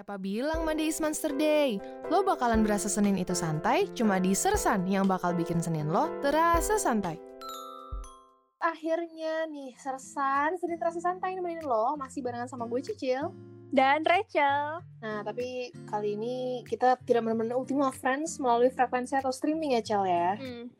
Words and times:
Siapa 0.00 0.16
bilang 0.16 0.64
Monday 0.64 0.88
is 0.88 0.96
Monster 0.96 1.28
Day? 1.28 1.76
Lo 2.08 2.24
bakalan 2.24 2.64
berasa 2.64 2.88
Senin 2.88 3.20
itu 3.20 3.36
santai, 3.36 3.84
cuma 3.92 4.16
di 4.16 4.32
Sersan 4.32 4.88
yang 4.88 5.04
bakal 5.04 5.36
bikin 5.36 5.60
Senin 5.60 5.92
lo 5.92 6.08
terasa 6.24 6.80
santai. 6.80 7.20
Akhirnya 8.64 9.44
nih, 9.44 9.76
Sersan, 9.76 10.56
Senin 10.56 10.80
terasa 10.80 11.04
santai 11.04 11.36
nemenin 11.36 11.68
lo, 11.68 12.00
masih 12.00 12.24
barengan 12.24 12.48
sama 12.48 12.64
gue 12.64 12.80
Cicil. 12.80 13.28
dan 13.76 14.00
Rachel. 14.08 14.80
Nah, 15.04 15.20
tapi 15.20 15.68
kali 15.92 16.16
ini 16.16 16.64
kita 16.64 16.96
tidak 17.04 17.20
benar-benar 17.20 17.60
Ultima 17.60 17.92
Friends 17.92 18.40
melalui 18.40 18.72
frekuensi 18.72 19.20
atau 19.20 19.28
streaming 19.28 19.76
ya, 19.76 19.84
Cel 19.84 20.08
ya. 20.08 20.32
Hmm. 20.40 20.72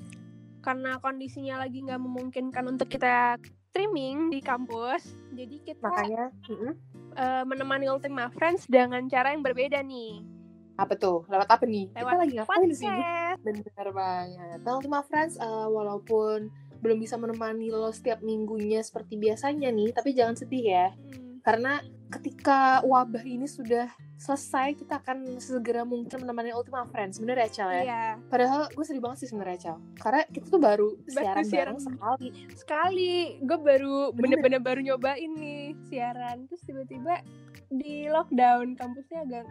Karena 0.65 0.97
kondisinya 0.97 1.61
lagi 1.61 1.85
nggak 1.85 2.01
memungkinkan 2.01 2.73
untuk 2.73 2.89
kita 2.89 3.37
streaming 3.69 4.33
di 4.33 4.41
kampus, 4.41 5.13
jadi 5.37 5.57
kita 5.61 5.93
Makanya. 5.93 6.33
Eh, 7.21 7.45
menemani 7.45 7.87
Ultima 7.93 8.33
Friends 8.33 8.65
dengan 8.65 9.05
cara 9.07 9.37
yang 9.37 9.45
berbeda 9.45 9.85
nih. 9.85 10.25
apa 10.81 10.97
tuh? 10.97 11.29
Lewat 11.29 11.45
apa 11.45 11.69
nih? 11.69 11.93
Lewat 11.93 12.09
kita 12.09 12.17
lagi 12.25 12.35
ngapain 12.41 12.71
sih? 12.73 12.89
Bener 13.45 13.89
banget. 13.93 14.59
Nah, 14.65 14.73
Ultima 14.81 15.05
Friends, 15.05 15.37
eh, 15.37 15.69
walaupun 15.69 16.49
belum 16.81 16.97
bisa 16.97 17.21
menemani 17.21 17.69
lo 17.69 17.93
setiap 17.93 18.25
minggunya 18.25 18.81
seperti 18.81 19.21
biasanya 19.21 19.69
nih, 19.69 19.93
tapi 19.93 20.17
jangan 20.17 20.41
sedih 20.41 20.65
ya. 20.65 20.89
Hmm. 20.97 21.45
Karena 21.45 21.85
ketika 22.11 22.83
wabah 22.83 23.23
ini 23.23 23.47
sudah 23.47 23.87
selesai, 24.21 24.77
kita 24.77 25.01
akan 25.01 25.41
segera 25.41 25.81
mungkin 25.87 26.21
menemani 26.21 26.53
Ultima 26.53 26.85
Friends. 26.91 27.17
Bener 27.23 27.41
ya, 27.41 27.49
Cel 27.49 27.71
ya? 27.73 27.83
Iya, 27.87 28.05
Padahal 28.29 28.69
gue 28.69 28.85
sedih 28.85 29.01
banget 29.01 29.25
sih 29.25 29.29
sebenarnya, 29.33 29.59
Cel. 29.59 29.77
Karena 29.97 30.23
kita 30.29 30.47
tuh 30.53 30.61
baru 30.61 30.89
siaran 31.09 31.45
siaran. 31.47 31.75
bareng 31.75 31.81
sekali. 31.81 32.29
sekali 32.53 33.13
gue 33.41 33.59
baru 33.59 33.97
Bener. 34.13 34.21
bener-bener 34.37 34.61
baru 34.61 34.81
nyobain 34.85 35.33
nih 35.41 35.73
siaran, 35.89 36.45
terus 36.51 36.61
tiba-tiba 36.69 37.25
di 37.73 38.11
lockdown 38.13 38.77
kampusnya 38.77 39.25
agak 39.25 39.47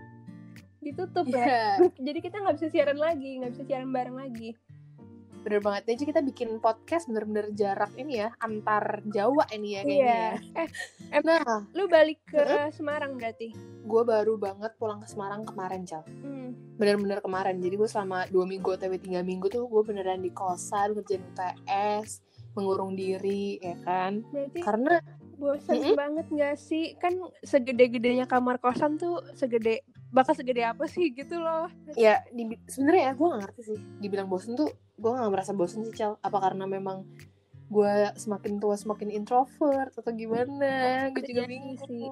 ditutup 0.80 1.26
ya. 1.28 1.44
Iya, 1.44 1.64
Jadi 1.98 2.20
kita 2.22 2.36
nggak 2.40 2.56
bisa 2.62 2.68
siaran 2.70 3.00
lagi, 3.00 3.32
nggak 3.42 3.52
bisa 3.58 3.64
siaran 3.66 3.90
bareng 3.90 4.16
lagi. 4.16 4.54
Bener 5.40 5.60
banget. 5.60 5.84
Jadi 5.88 6.04
kita 6.06 6.22
bikin 6.22 6.50
podcast 6.58 7.06
bener-bener 7.06 7.52
jarak 7.52 7.92
ini 7.96 8.20
ya, 8.20 8.30
antar 8.38 9.00
Jawa 9.06 9.48
ini 9.50 9.70
ya 9.72 9.82
kayaknya 9.82 9.96
Iya. 9.96 10.20
ya. 10.36 10.66
Eh, 11.10 11.22
Nah, 11.22 11.42
lu 11.72 11.86
balik 11.86 12.20
ke 12.26 12.44
Semarang 12.70 13.16
berarti? 13.16 13.56
gue 13.80 14.04
baru 14.04 14.36
banget 14.36 14.76
pulang 14.76 15.00
ke 15.00 15.08
Semarang 15.08 15.42
kemarin, 15.44 15.82
Cel. 15.82 16.04
Hmm. 16.06 16.54
bener-bener 16.76 17.20
kemarin 17.20 17.60
jadi 17.60 17.76
gue 17.76 17.86
selama 17.86 18.24
dua 18.28 18.48
minggu 18.48 18.72
atau 18.72 18.88
tiga 18.96 19.20
minggu 19.20 19.52
tuh 19.52 19.68
gue 19.68 19.84
beneran 19.84 20.20
di 20.20 20.32
kosan 20.32 20.96
ngerjain 20.96 21.20
UTS 21.28 22.24
mengurung 22.56 22.96
diri 22.96 23.60
ya 23.60 23.76
kan 23.84 24.24
Berarti 24.26 24.60
karena 24.60 24.96
bosan 25.36 25.76
Mm-mm. 25.76 25.96
banget 25.96 26.26
gak 26.30 26.56
sih? 26.56 26.96
Kan 26.96 27.20
segede-gedenya 27.42 28.26
kamar 28.26 28.60
kosan 28.60 28.96
tuh 28.96 29.20
segede 29.34 29.84
bakal 30.10 30.34
segede 30.34 30.66
apa 30.66 30.90
sih 30.90 31.14
gitu 31.14 31.38
loh. 31.38 31.70
ya 31.94 32.26
di, 32.34 32.58
sebenarnya 32.66 33.04
ya 33.10 33.14
gue 33.14 33.28
gak 33.30 33.42
ngerti 33.46 33.62
sih 33.74 33.80
dibilang 34.02 34.26
bosen 34.26 34.58
tuh 34.58 34.70
gue 34.98 35.12
gak 35.14 35.32
merasa 35.32 35.54
bosen 35.54 35.86
sih 35.86 35.94
Cel 35.94 36.18
apa 36.20 36.38
karena 36.42 36.66
memang 36.66 37.06
gue 37.70 37.94
semakin 38.18 38.58
tua 38.58 38.74
semakin 38.74 39.14
introvert 39.14 39.94
atau 39.94 40.12
gimana 40.12 41.08
gue 41.14 41.22
juga 41.22 41.46
Bisa 41.46 41.46
jadi 41.46 41.48
bingung 41.48 41.78
sih. 41.86 42.10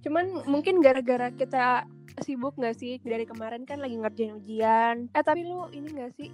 Cuman 0.00 0.44
mungkin 0.48 0.84
gara-gara 0.84 1.32
kita 1.32 1.88
sibuk 2.20 2.56
gak 2.60 2.76
sih 2.76 3.00
dari 3.00 3.24
kemarin 3.24 3.64
kan 3.64 3.80
lagi 3.80 3.96
ngerjain 3.96 4.36
ujian. 4.36 4.96
Eh 5.16 5.24
tapi 5.24 5.48
lu 5.48 5.72
ini 5.72 5.88
gak 5.96 6.12
sih 6.20 6.28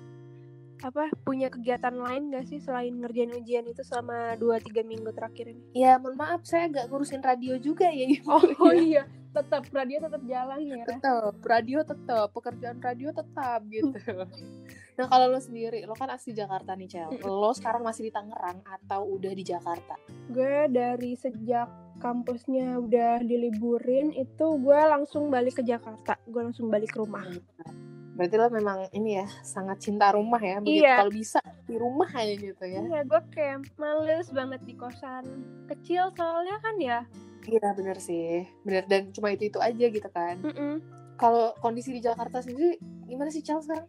apa 0.85 1.09
punya 1.25 1.49
kegiatan 1.49 1.95
lain 1.97 2.33
gak 2.33 2.47
sih 2.49 2.61
selain 2.61 2.93
ngerjain 3.01 3.33
ujian 3.33 3.65
itu 3.65 3.81
selama 3.81 4.37
2-3 4.37 4.85
minggu 4.85 5.11
terakhir 5.17 5.53
ini? 5.57 5.63
ya 5.73 5.97
mohon 5.97 6.21
maaf 6.21 6.45
saya 6.45 6.69
agak 6.69 6.93
ngurusin 6.93 7.25
radio 7.25 7.57
juga 7.57 7.89
ya 7.89 8.05
ibu 8.05 8.29
Oh 8.65 8.75
iya, 8.77 9.09
tetap 9.33 9.69
radio 9.73 9.97
tetap 10.01 10.23
jalan 10.25 10.61
ya. 10.65 10.85
tetap 10.85 11.37
radio 11.45 11.79
tetap 11.85 12.29
pekerjaan 12.33 12.79
radio 12.81 13.09
tetap 13.13 13.61
gitu 13.69 13.97
nah 14.97 15.07
kalau 15.09 15.29
lo 15.29 15.41
sendiri 15.41 15.85
lo 15.85 15.93
kan 15.93 16.09
asli 16.09 16.33
Jakarta 16.33 16.73
nih 16.73 16.89
Cel 16.89 17.13
lo 17.21 17.53
sekarang 17.53 17.85
masih 17.85 18.09
di 18.09 18.13
Tangerang 18.13 18.65
atau 18.65 19.05
udah 19.05 19.33
di 19.37 19.45
Jakarta 19.45 19.97
Gue 20.27 20.67
dari 20.67 21.15
sejak 21.15 21.71
kampusnya 22.03 22.83
udah 22.83 23.23
diliburin 23.23 24.11
itu 24.13 24.47
gue 24.59 24.81
langsung 24.91 25.31
balik 25.31 25.61
ke 25.61 25.63
Jakarta. 25.63 26.19
Gue 26.27 26.51
langsung 26.51 26.69
balik 26.69 26.93
ke 26.93 26.99
rumah. 26.99 27.25
Berarti 28.17 28.35
lo 28.35 28.49
memang 28.49 28.89
ini 28.91 29.11
ya 29.15 29.27
sangat 29.43 29.77
cinta 29.79 30.09
rumah 30.11 30.41
ya 30.41 30.57
begitu 30.59 30.83
Iya. 30.83 30.97
kalau 30.99 31.13
bisa 31.13 31.39
di 31.63 31.77
rumah 31.77 32.09
aja 32.09 32.33
gitu 32.33 32.65
ya 32.65 32.81
Iya, 32.81 33.01
gue 33.03 33.21
kayak 33.31 33.77
males 33.77 34.29
banget 34.31 34.61
di 34.63 34.75
kosan 34.75 35.25
kecil 35.67 36.09
soalnya 36.11 36.57
kan 36.59 36.77
ya. 36.79 37.01
iya 37.45 37.69
bener 37.73 37.95
sih 37.97 38.43
bener 38.63 38.83
dan 38.85 39.13
cuma 39.13 39.31
itu 39.31 39.47
itu 39.47 39.61
aja 39.61 39.87
gitu 39.87 40.09
kan 40.09 40.41
Mm-mm. 40.41 40.83
kalau 41.15 41.55
kondisi 41.57 41.93
di 41.93 42.01
Jakarta 42.01 42.41
sendiri 42.41 42.75
gimana 43.05 43.29
sih 43.29 43.39
Cel 43.39 43.61
sekarang 43.61 43.87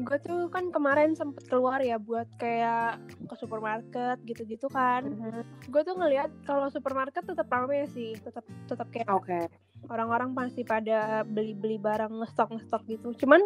Gue 0.00 0.16
tuh 0.24 0.48
kan 0.48 0.72
kemarin 0.72 1.12
sempet 1.12 1.44
keluar 1.52 1.76
ya 1.84 2.00
buat 2.00 2.24
kayak 2.40 2.96
ke 3.28 3.34
supermarket 3.36 4.16
gitu-gitu 4.24 4.72
kan. 4.72 5.04
Gue 5.68 5.84
tuh 5.84 5.96
ngeliat 6.00 6.32
kalau 6.48 6.72
supermarket 6.72 7.28
tetap 7.28 7.48
ramai 7.52 7.84
sih, 7.92 8.16
tetap 8.16 8.44
tetap 8.64 8.88
kayak 8.88 9.12
oke 9.12 9.40
orang-orang 9.90 10.32
pasti 10.32 10.62
pada 10.62 11.26
beli-beli 11.26 11.76
barang 11.76 12.12
ngestok 12.22 12.56
ngestok 12.56 12.82
gitu. 12.88 13.08
Cuman 13.26 13.42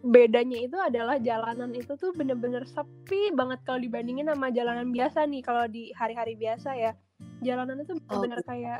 bedanya 0.00 0.56
itu 0.56 0.80
adalah 0.80 1.20
jalanan 1.20 1.76
itu 1.76 1.92
tuh 2.00 2.16
bener-bener 2.16 2.64
sepi 2.64 3.28
banget 3.36 3.60
kalau 3.68 3.76
dibandingin 3.76 4.32
sama 4.32 4.48
jalanan 4.48 4.88
biasa 4.88 5.28
nih 5.28 5.44
kalau 5.44 5.68
di 5.68 5.92
hari-hari 5.92 6.38
biasa 6.38 6.72
ya. 6.78 6.92
Jalanan 7.44 7.84
itu 7.84 7.96
Oh, 8.08 8.20
bener-bener 8.24 8.40
gitu. 8.40 8.48
kayak 8.48 8.78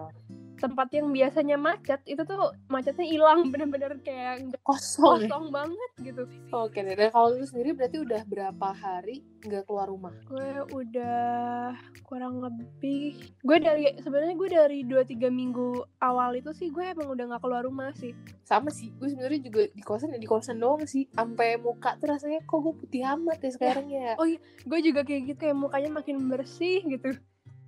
tempat 0.61 0.89
yang 0.93 1.09
biasanya 1.09 1.57
macet 1.57 2.01
itu 2.05 2.21
tuh 2.23 2.53
macetnya 2.69 3.07
hilang 3.09 3.49
bener-bener 3.49 3.97
kayak 4.05 4.53
kosong 4.61 5.25
ya? 5.25 5.33
kosong 5.33 5.45
banget 5.49 5.91
gitu. 6.05 6.23
oke 6.53 6.77
deh 6.77 6.95
dan 6.95 7.09
kalau 7.11 7.33
lu 7.33 7.43
sendiri 7.43 7.73
berarti 7.73 7.97
udah 7.99 8.21
berapa 8.29 8.69
hari 8.71 9.25
nggak 9.41 9.65
keluar 9.65 9.89
rumah 9.89 10.13
Gue 10.29 10.53
udah 10.69 11.73
kurang 12.05 12.45
lebih 12.45 13.17
gue 13.41 13.57
dari 13.59 13.89
sebenarnya 13.97 14.37
gue 14.37 14.49
dari 14.53 14.79
2-3 14.85 15.33
minggu 15.33 15.69
awal 15.99 16.37
itu 16.37 16.53
sih 16.53 16.69
gue 16.69 16.85
emang 16.85 17.09
udah 17.09 17.25
nggak 17.33 17.43
keluar 17.43 17.65
rumah 17.65 17.89
sih. 17.97 18.13
sama 18.45 18.69
sih 18.69 18.93
gue 19.01 19.09
sebenarnya 19.09 19.41
juga 19.41 19.63
di 19.71 19.83
kosan 19.83 20.13
ya 20.13 20.19
di 20.19 20.29
kosan 20.29 20.61
doang 20.61 20.85
sih 20.85 21.09
sampai 21.15 21.57
muka 21.57 21.97
tuh 21.97 22.13
rasanya 22.13 22.45
kok 22.45 22.61
gue 22.61 22.75
putih 22.77 23.03
amat 23.17 23.39
ya 23.41 23.51
sekarang 23.51 23.87
ya 23.89 24.19
Oh, 24.19 24.27
gue 24.61 24.79
juga 24.83 25.07
kayak 25.07 25.23
gitu 25.33 25.39
kayak 25.41 25.57
mukanya 25.57 25.91
makin 25.95 26.29
bersih 26.29 26.83
gitu 26.85 27.15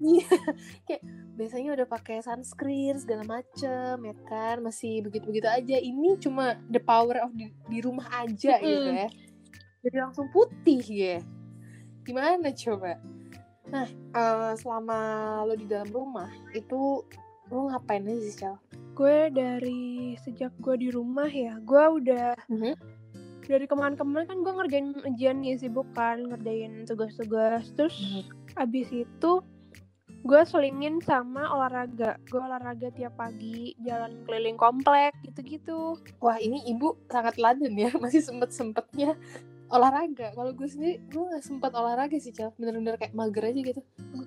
Iya, 0.03 0.27
kayak 0.91 1.03
biasanya 1.39 1.71
udah 1.79 1.87
pakai 1.87 2.19
sunscreen 2.21 2.99
segala 2.99 3.23
macem 3.23 4.03
ya 4.03 4.17
kan, 4.27 4.59
masih 4.59 5.07
begitu-begitu 5.07 5.47
aja. 5.47 5.77
Ini 5.79 6.19
cuma 6.19 6.59
the 6.67 6.83
power 6.83 7.23
of 7.23 7.31
di, 7.33 7.55
di 7.71 7.79
rumah 7.79 8.11
aja 8.11 8.59
gitu 8.59 8.91
Mm-mm. 8.91 9.01
ya. 9.07 9.09
Jadi 9.87 9.97
langsung 9.97 10.27
putih 10.35 10.83
ya. 10.83 11.19
Gimana 12.03 12.51
coba? 12.51 12.99
Nah, 13.71 13.87
eh, 13.89 14.53
selama 14.59 14.99
lo 15.47 15.55
di 15.55 15.71
dalam 15.71 15.89
rumah 15.89 16.29
itu 16.51 17.07
lo 17.47 17.71
ngapain 17.71 18.03
aja 18.03 18.21
sih, 18.21 18.37
Cel? 18.37 18.57
gue 18.93 19.33
dari 19.33 20.13
sejak 20.21 20.53
gue 20.61 20.77
di 20.77 20.89
rumah 20.93 21.25
ya 21.25 21.57
gue 21.65 21.81
udah 21.97 22.37
Mhm. 22.45 22.77
dari 23.49 23.65
kemarin-kemarin 23.65 24.29
kan 24.29 24.39
gue 24.45 24.53
ngerjain 24.53 24.89
ujian 25.09 25.41
nih 25.41 25.57
sibuk 25.57 25.89
kan 25.97 26.21
ngerjain 26.21 26.85
tugas-tugas 26.85 27.73
terus 27.73 27.97
abis 28.53 28.93
itu 28.93 29.33
gue 30.23 30.41
selingin 30.47 31.03
sama 31.03 31.51
olahraga 31.51 32.15
gue 32.31 32.39
olahraga 32.39 32.95
tiap 32.95 33.19
pagi 33.19 33.75
jalan 33.83 34.23
keliling 34.23 34.55
komplek 34.55 35.11
gitu-gitu 35.27 35.99
Wah, 36.23 36.39
ini 36.39 36.63
ibu 36.71 36.95
sangat 37.11 37.35
laden 37.43 37.75
ya, 37.75 37.91
masih 38.03 38.23
sempet-sempetnya 38.23 39.19
olahraga. 39.73 40.37
Kalau 40.37 40.53
gue 40.53 40.69
sendiri, 40.69 41.01
gue 41.09 41.25
gak 41.33 41.43
sempet 41.43 41.73
olahraga 41.73 42.17
sih, 42.21 42.31
Cel. 42.31 42.53
Bener-bener 42.61 43.01
kayak 43.01 43.17
mager 43.17 43.49
aja 43.49 43.61
gitu. 43.61 43.81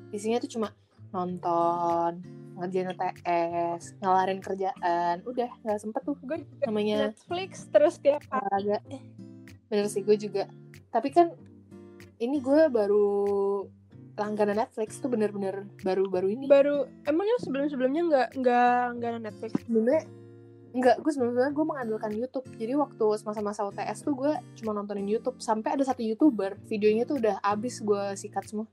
Isinya 0.10 0.42
tuh 0.42 0.52
cuma 0.58 0.74
nonton, 1.14 2.20
ngerjain 2.58 2.92
UTS, 2.92 4.02
ngelarin 4.02 4.42
kerjaan. 4.42 5.22
Udah, 5.24 5.48
gak 5.64 5.80
sempet 5.80 6.02
tuh 6.04 6.18
gue 6.20 6.44
juga 6.44 6.66
namanya 6.68 7.14
Netflix 7.14 7.70
terus 7.70 8.02
tiap 8.02 8.26
hari 8.28 8.44
olahraga. 8.44 8.78
Bener 9.70 9.86
sih, 9.88 10.02
gue 10.02 10.18
juga. 10.18 10.50
Tapi 10.90 11.14
kan, 11.14 11.32
ini 12.20 12.42
gue 12.42 12.68
baru 12.68 13.08
langganan 14.16 14.64
Netflix 14.64 15.00
tuh 15.04 15.12
bener-bener 15.12 15.68
baru-baru 15.84 16.36
ini. 16.36 16.46
baru 16.48 16.88
emangnya 17.04 17.38
sebelum-sebelumnya 17.44 18.02
nggak 18.08 18.30
nggak 18.40 18.80
nggak 19.00 19.10
ada 19.12 19.22
Netflix? 19.22 19.52
Sebenarnya 19.68 20.04
enggak 20.76 20.96
gue 21.00 21.12
sebenarnya 21.12 21.52
gue 21.56 21.66
mengandalkan 21.68 22.12
YouTube. 22.16 22.48
Jadi 22.56 22.74
waktu 22.76 23.06
masa-masa 23.24 23.68
UTS 23.68 24.00
tuh 24.04 24.14
gue 24.16 24.32
cuma 24.60 24.72
nontonin 24.76 25.08
YouTube. 25.08 25.40
Sampai 25.40 25.76
ada 25.76 25.84
satu 25.84 26.04
youtuber 26.04 26.56
videonya 26.68 27.04
tuh 27.04 27.20
udah 27.20 27.40
abis 27.44 27.84
gue 27.84 28.04
sikat 28.16 28.48
semua. 28.48 28.68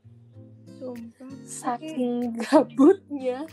Sumpah. 0.78 1.30
Saking 1.46 2.38
gabutnya. 2.38 3.46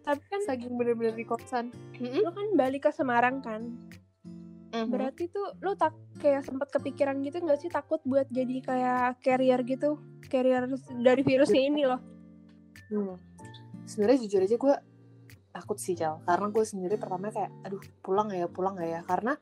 Tapi 0.00 0.24
kan 0.26 0.40
saking 0.48 0.74
bener-bener 0.80 1.12
di 1.12 1.28
kosan. 1.28 1.70
Mm-mm. 2.00 2.24
lu 2.24 2.32
kan 2.32 2.46
balik 2.56 2.88
ke 2.88 2.90
Semarang 2.90 3.44
kan? 3.44 3.68
Mhm. 4.70 4.86
berarti 4.86 5.26
tuh 5.26 5.50
lu 5.66 5.74
tak 5.74 5.98
kayak 6.22 6.46
sempat 6.46 6.70
kepikiran 6.70 7.18
gitu 7.26 7.42
nggak 7.42 7.58
sih 7.58 7.70
takut 7.70 7.98
buat 8.06 8.30
jadi 8.30 8.62
kayak 8.62 9.18
carrier 9.18 9.60
gitu 9.66 9.98
carrier 10.30 10.70
dari 10.96 11.22
virusnya 11.26 11.62
ini 11.66 11.82
loh. 11.84 12.00
Hmm. 12.90 13.18
sebenarnya 13.86 14.18
jujur 14.26 14.40
aja 14.46 14.56
gue 14.58 14.74
takut 15.50 15.78
sih 15.78 15.98
Cal 15.98 16.22
karena 16.22 16.46
gue 16.50 16.62
sendiri 16.62 16.94
pertama 16.94 17.30
kayak 17.30 17.50
aduh 17.66 17.82
pulang 18.02 18.30
gak 18.30 18.38
ya 18.38 18.48
pulang 18.50 18.74
gak 18.78 18.86
ya? 18.86 19.00
Karena 19.02 19.32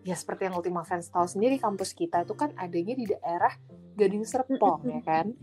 ya 0.00 0.16
seperti 0.16 0.48
yang 0.48 0.56
Ultima 0.56 0.80
Friends 0.84 1.12
tahu 1.12 1.28
sendiri 1.28 1.60
kampus 1.60 1.92
kita 1.92 2.24
itu 2.24 2.32
kan 2.32 2.56
adanya 2.56 2.96
di 2.96 3.04
daerah 3.04 3.52
Gading 3.96 4.24
Serpong 4.24 4.80
ya 4.88 5.00
kan? 5.04 5.36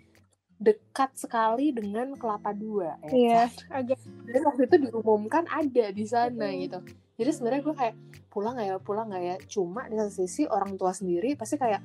Dekat 0.57 1.13
sekali 1.19 1.69
dengan 1.75 2.15
Kelapa 2.17 2.55
Dua 2.55 2.97
ya 3.05 3.09
Iya, 3.13 3.41
kan? 3.45 3.85
agak 3.85 3.99
dan 4.25 4.41
waktu 4.49 4.61
itu 4.65 4.75
diumumkan 4.89 5.43
ada 5.45 5.85
di 5.93 6.05
sana 6.07 6.47
gitu 6.57 6.79
jadi 7.15 7.31
sebenarnya 7.31 7.61
gue 7.63 7.75
kayak 7.75 7.95
pulang 8.27 8.59
gak 8.59 8.67
ya? 8.67 8.75
Pulang 8.83 9.07
gak 9.07 9.23
ya? 9.23 9.35
Cuma 9.47 9.87
di 9.87 9.95
satu 9.95 10.11
sisi 10.11 10.43
orang 10.51 10.75
tua 10.75 10.91
sendiri 10.91 11.39
pasti 11.39 11.55
kayak 11.55 11.79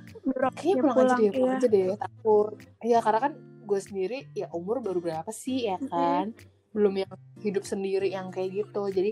kayaknya 0.58 0.74
ya 0.74 0.82
pulang, 0.82 0.98
aja 0.98 1.14
deh 1.14 1.30
pulang 1.30 1.54
iya. 1.54 1.60
aja 1.62 1.68
deh 1.70 1.86
takut. 1.94 2.54
Ya 2.82 2.98
karena 2.98 3.20
kan 3.22 3.32
gue 3.62 3.80
sendiri 3.80 4.18
ya 4.34 4.46
umur 4.50 4.82
baru 4.82 4.98
berapa 4.98 5.30
sih 5.30 5.70
ya 5.70 5.78
kan? 5.86 6.34
Belum 6.74 6.98
yang 6.98 7.14
hidup 7.38 7.62
sendiri 7.62 8.10
yang 8.10 8.34
kayak 8.34 8.66
gitu. 8.66 8.82
Jadi 8.90 9.10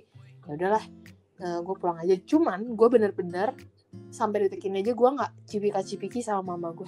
ya 0.50 0.50
udahlah 0.58 0.84
gue 1.38 1.74
pulang 1.78 2.02
aja. 2.02 2.14
Cuman 2.26 2.74
gue 2.74 2.88
bener-bener 2.90 3.54
sampai 4.10 4.46
detik 4.46 4.66
ini 4.66 4.84
aja 4.84 4.92
gue 4.92 5.10
nggak 5.16 5.32
cipika-cipiki 5.48 6.20
sama 6.20 6.54
mama 6.54 6.76
gue 6.76 6.84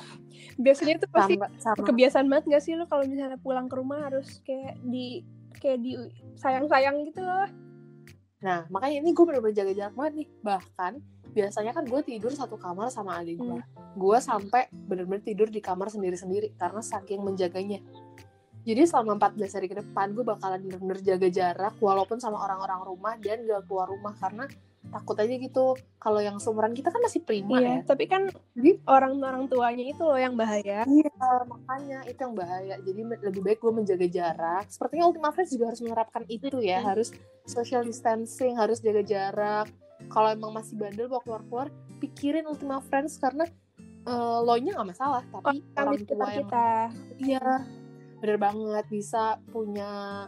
Biasanya 0.60 1.00
itu 1.00 1.08
pasti 1.08 1.34
sama 1.40 1.48
sama. 1.56 1.86
kebiasaan 1.88 2.26
banget 2.28 2.44
gak 2.52 2.62
sih 2.62 2.76
lu 2.76 2.84
kalau 2.84 3.08
misalnya 3.08 3.40
pulang 3.40 3.72
ke 3.72 3.74
rumah 3.80 4.04
harus 4.04 4.44
kayak 4.44 4.76
di 4.84 5.24
kayak 5.56 5.80
di 5.80 5.96
sayang-sayang 6.36 7.00
gitu? 7.08 7.24
loh. 7.24 7.69
Nah 8.40 8.64
makanya 8.72 9.04
ini 9.04 9.12
gue 9.12 9.24
bener-bener 9.24 9.56
jaga 9.56 9.72
jarak 9.76 9.94
banget 9.94 10.12
nih. 10.24 10.28
Bahkan 10.40 10.92
biasanya 11.30 11.72
kan 11.72 11.84
gue 11.86 12.00
tidur 12.02 12.32
satu 12.34 12.58
kamar 12.58 12.90
sama 12.90 13.22
adik 13.22 13.38
gue 13.38 13.62
gue 13.94 14.18
sampai 14.18 14.66
bener-bener 14.74 15.22
tidur 15.22 15.46
di 15.46 15.62
kamar 15.62 15.86
sendiri-sendiri 15.86 16.58
karena 16.58 16.82
saking 16.82 17.22
menjaganya. 17.22 17.78
Jadi 18.60 18.84
selama 18.84 19.16
14 19.16 19.56
hari 19.56 19.66
ke 19.72 19.76
depan 19.80 20.12
gue 20.12 20.20
bakalan 20.20 20.60
bener-bener 20.60 21.00
jaga 21.00 21.28
jarak 21.32 21.74
walaupun 21.80 22.20
sama 22.20 22.44
orang-orang 22.44 22.80
rumah 22.84 23.14
dan 23.16 23.40
gak 23.48 23.64
keluar 23.64 23.88
rumah 23.88 24.12
karena 24.20 24.44
takut 24.88 25.12
aja 25.20 25.34
gitu 25.36 25.76
kalau 26.00 26.24
yang 26.24 26.40
seumuran 26.40 26.72
kita 26.72 26.88
kan 26.88 27.04
masih 27.04 27.20
prima 27.20 27.60
Iya, 27.60 27.68
ya 27.68 27.76
tapi 27.84 28.08
kan 28.08 28.32
orang-orang 28.88 29.44
tuanya 29.46 29.84
itu 29.84 30.00
loh 30.00 30.16
yang 30.16 30.32
bahaya. 30.34 30.88
Iya, 30.88 31.12
makanya 31.44 32.00
itu 32.08 32.20
yang 32.24 32.34
bahaya. 32.34 32.74
Jadi 32.80 33.00
lebih 33.20 33.40
baik 33.44 33.60
gue 33.60 33.72
menjaga 33.76 34.06
jarak. 34.08 34.64
Sepertinya 34.72 35.04
Ultima 35.12 35.30
Friends 35.36 35.52
juga 35.52 35.70
harus 35.70 35.82
menerapkan 35.84 36.24
itu 36.26 36.58
ya, 36.64 36.80
harus 36.80 37.12
social 37.44 37.84
distancing, 37.84 38.56
harus 38.56 38.80
jaga 38.80 39.04
jarak. 39.04 39.68
Kalau 40.08 40.32
emang 40.32 40.56
masih 40.56 40.80
bandel 40.80 41.12
mau 41.12 41.20
keluar-keluar, 41.20 41.68
pikirin 42.00 42.48
Ultima 42.48 42.80
Friends 42.80 43.20
karena 43.20 43.44
eh, 44.08 44.38
lo 44.40 44.54
nya 44.56 44.80
nggak 44.80 44.88
masalah, 44.96 45.22
tapi 45.28 45.60
di 45.60 45.76
orang 45.76 46.00
tua 46.08 46.24
yang 46.24 46.36
kita. 46.40 46.68
iya 47.20 47.48
bener 48.20 48.36
banget 48.36 48.84
bisa 48.92 49.40
punya 49.48 50.24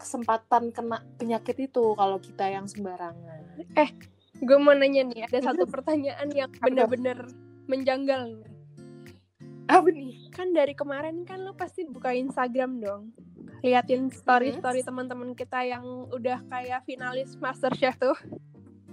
kesempatan 0.00 0.72
kena 0.72 1.04
penyakit 1.20 1.56
itu 1.68 1.92
kalau 1.92 2.16
kita 2.16 2.48
yang 2.48 2.64
sembarangan. 2.64 3.39
Gue 4.40 4.56
mau 4.56 4.72
nanya 4.72 5.04
nih, 5.04 5.28
ada 5.28 5.52
satu 5.52 5.68
pertanyaan 5.68 6.32
yang 6.32 6.48
bener-bener 6.64 7.28
menjanggal. 7.68 8.40
Apa 9.68 9.88
nih? 9.92 10.32
Kan 10.32 10.56
dari 10.56 10.72
kemarin 10.72 11.22
kan 11.28 11.44
lu 11.44 11.52
pasti 11.54 11.84
buka 11.84 12.10
Instagram 12.16 12.80
dong. 12.80 13.12
Liatin 13.60 14.08
story-story 14.08 14.80
teman-teman 14.80 15.36
kita 15.36 15.60
yang 15.68 15.84
udah 16.08 16.40
kayak 16.48 16.82
finalis 16.88 17.36
MasterChef 17.36 18.00
tuh. 18.00 18.16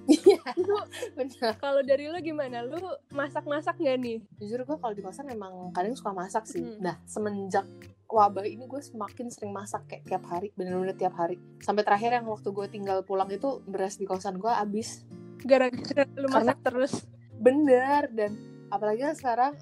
Iya, 0.08 0.40
kalau 1.60 1.82
dari 1.82 2.08
lu 2.08 2.18
gimana? 2.18 2.64
Lu 2.64 2.80
masak-masak 3.10 3.76
gak 3.76 3.98
nih? 3.98 4.24
jujur 4.38 4.64
gue 4.64 4.78
kalau 4.78 4.92
di 4.92 5.02
kosan 5.02 5.28
emang 5.28 5.72
kadang 5.72 5.94
suka 5.94 6.12
masak 6.12 6.44
sih 6.44 6.60
Hmm. 6.60 6.80
nah 6.80 6.96
semenjak 7.04 7.68
wabah 8.08 8.44
ini 8.44 8.64
gue 8.64 8.80
semakin 8.80 9.28
sering 9.28 9.52
masak 9.52 9.84
kayak 9.86 10.04
tiap 10.06 10.24
hari 10.24 10.50
bener-bener 10.54 10.94
tiap 10.94 11.12
hari 11.14 11.36
sampai 11.60 11.84
terakhir 11.84 12.14
yang 12.14 12.26
waktu 12.26 12.48
gue 12.48 12.68
tinggal 12.68 13.02
pulang 13.02 13.28
itu 13.28 13.60
beras 13.64 13.96
di 13.96 14.04
kosan 14.04 14.38
gue 14.38 14.48
habis 14.48 15.04
Gara-gara 15.40 15.76
lu 16.14 16.26
Karena- 16.26 16.34
masak 16.50 16.58
terus. 16.62 16.94
bener 17.34 18.08
dan 18.10 18.32
apalagi 18.68 19.04
kan 19.04 19.14
sekarang 19.14 19.54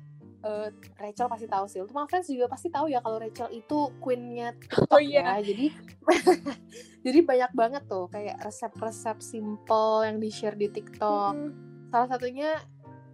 eh, 0.45 0.69
Rachel 0.95 1.25
pasti 1.25 1.47
tahu 1.49 1.65
sih 1.65 1.81
Ultima 1.81 2.05
Friends 2.05 2.29
juga 2.29 2.45
pasti 2.45 2.69
tahu 2.69 2.85
ya 2.87 3.01
kalau 3.01 3.17
Rachel 3.17 3.49
itu 3.49 3.89
queennya 3.97 4.53
TikTok 4.55 4.93
Oh 4.93 5.01
iya. 5.01 5.41
ya 5.41 5.43
jadi 5.43 5.65
jadi 7.05 7.19
banyak 7.21 7.51
banget 7.51 7.83
tuh 7.85 8.05
kayak 8.07 8.39
resep-resep 8.41 9.17
simple 9.19 10.05
yang 10.05 10.17
di 10.17 10.29
share 10.29 10.55
di 10.55 10.69
TikTok 10.69 11.33
Hmm. 11.33 11.51
salah 11.89 12.07
satunya 12.07 12.55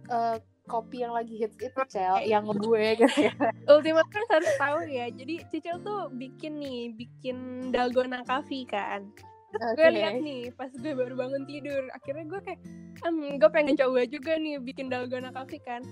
eh, 0.06 0.36
kopi 0.62 1.02
yang 1.02 1.10
lagi 1.10 1.34
hits 1.36 1.58
itu 1.58 1.80
cel 1.90 2.22
yang 2.22 2.46
gue 2.46 2.84
gitu 3.02 3.26
Ultima 3.66 4.06
kan 4.06 4.22
harus 4.30 4.52
tahu 4.54 4.86
ya. 4.86 5.10
Jadi 5.10 5.42
Cicil 5.50 5.82
tuh 5.82 6.06
bikin 6.12 6.58
nih, 6.58 6.94
bikin 6.94 7.36
dalgona 7.70 8.22
coffee 8.22 8.62
kan. 8.62 9.10
Gue 9.74 9.88
lihat 9.90 10.22
nih 10.22 10.54
pas 10.54 10.70
gue 10.70 10.92
baru 10.94 11.14
bangun 11.14 11.44
tidur. 11.44 11.90
Akhirnya 11.92 12.24
gue 12.26 12.40
kayak, 12.40 12.60
em, 13.02 13.36
gue 13.36 13.50
pengen 13.50 13.74
coba 13.74 14.06
juga 14.06 14.38
nih 14.38 14.62
bikin 14.62 14.86
dalgona 14.86 15.30
coffee 15.30 15.60
kan. 15.60 15.82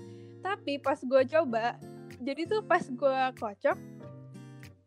Tapi 0.41 0.81
pas 0.81 0.97
gue 0.97 1.21
coba, 1.37 1.77
jadi 2.17 2.41
tuh 2.49 2.61
pas 2.65 2.81
gue 2.81 3.17
kocok, 3.37 3.77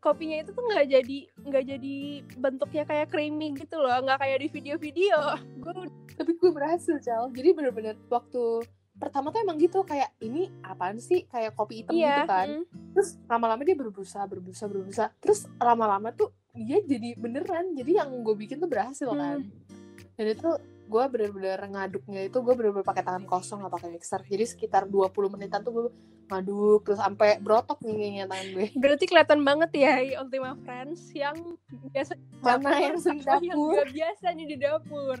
kopinya 0.05 0.37
itu 0.37 0.53
tuh 0.53 0.61
nggak 0.61 0.85
jadi 0.85 1.19
nggak 1.41 1.63
jadi 1.65 1.95
bentuknya 2.37 2.83
kayak 2.85 3.09
creamy 3.09 3.57
gitu 3.57 3.81
loh, 3.81 3.97
nggak 4.05 4.21
kayak 4.21 4.37
di 4.43 4.47
video-video. 4.53 5.17
Gue 5.57 5.89
tapi 6.13 6.31
gue 6.37 6.51
berhasil 6.53 6.95
Cal. 7.01 7.33
Jadi 7.33 7.49
bener-bener 7.57 7.97
waktu 8.07 8.63
pertama 8.95 9.33
tuh 9.33 9.43
emang 9.43 9.59
gitu 9.59 9.83
kayak 9.83 10.13
ini 10.21 10.47
apaan 10.63 11.01
sih? 11.01 11.27
Kayak 11.27 11.57
kopi 11.57 11.83
hitam 11.83 11.97
iya, 11.97 12.23
gitu 12.23 12.31
kan? 12.31 12.47
mm. 12.63 12.65
terus 12.95 13.19
lama-lama 13.27 13.61
dia 13.67 13.75
berbusa 13.75 14.23
berbusa 14.23 14.63
berbusa. 14.71 15.03
Terus 15.19 15.49
lama-lama 15.59 16.13
tuh 16.15 16.31
dia 16.55 16.79
jadi 16.79 17.17
beneran. 17.19 17.75
Jadi 17.75 17.91
yang 17.99 18.13
gue 18.23 18.35
bikin 18.37 18.61
tuh 18.61 18.71
berhasil 18.71 19.11
kan. 19.11 19.43
Dan 20.15 20.25
itu 20.31 20.49
gue 20.85 21.03
bener-bener 21.07 21.59
ngaduknya 21.65 22.21
itu 22.23 22.37
gue 22.37 22.53
bener-bener 22.53 22.83
pakai 22.83 23.01
tangan 23.01 23.25
kosong 23.25 23.59
gak 23.59 23.73
pakai 23.73 23.89
mixer 23.89 24.21
jadi 24.21 24.45
sekitar 24.45 24.85
20 24.85 25.11
menitan 25.29 25.59
tuh 25.59 25.71
gue 25.71 25.85
ngaduk 26.25 26.81
terus 26.83 26.97
sampai 26.97 27.37
brotok 27.37 27.77
nih 27.81 27.93
kayaknya 27.95 28.25
tangan 28.25 28.47
gue 28.51 28.65
Berarti 28.75 29.05
kelihatan 29.05 29.39
banget 29.41 29.71
ya 29.75 29.93
Ultima 30.17 30.57
Friends 30.59 31.13
yang 31.13 31.37
biasa 31.87 32.13
di 32.13 32.25
Mana 32.39 32.65
dapur 32.65 32.81
yang 32.81 32.97
yang 33.05 33.19
dapur? 33.21 33.73
nggak 33.75 33.89
biasa 33.93 34.25
nih 34.31 34.45
di 34.45 34.57
dapur. 34.57 35.17